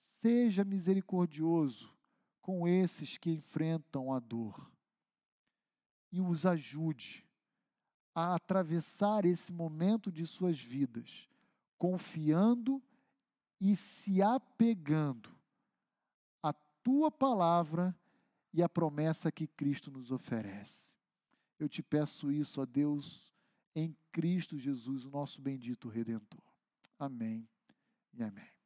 seja 0.00 0.64
misericordioso 0.64 1.96
com 2.42 2.66
esses 2.66 3.18
que 3.18 3.30
enfrentam 3.30 4.12
a 4.12 4.18
dor 4.18 4.68
e 6.10 6.20
os 6.20 6.44
ajude 6.44 7.24
a 8.12 8.34
atravessar 8.34 9.24
esse 9.24 9.52
momento 9.52 10.10
de 10.10 10.26
suas 10.26 10.58
vidas, 10.58 11.28
confiando 11.78 12.82
e 13.60 13.76
se 13.76 14.20
apegando 14.20 15.30
à 16.42 16.52
tua 16.82 17.12
palavra 17.12 17.96
e 18.52 18.62
à 18.62 18.68
promessa 18.68 19.30
que 19.30 19.46
Cristo 19.46 19.90
nos 19.90 20.10
oferece. 20.10 20.92
Eu 21.58 21.68
te 21.68 21.82
peço 21.82 22.32
isso, 22.32 22.60
ó 22.60 22.66
Deus, 22.66 23.32
em 23.74 23.96
Cristo 24.10 24.58
Jesus, 24.58 25.04
o 25.04 25.10
nosso 25.10 25.40
bendito 25.40 25.88
Redentor. 25.88 26.42
Amém 26.98 27.48
e 28.12 28.22
amém. 28.22 28.59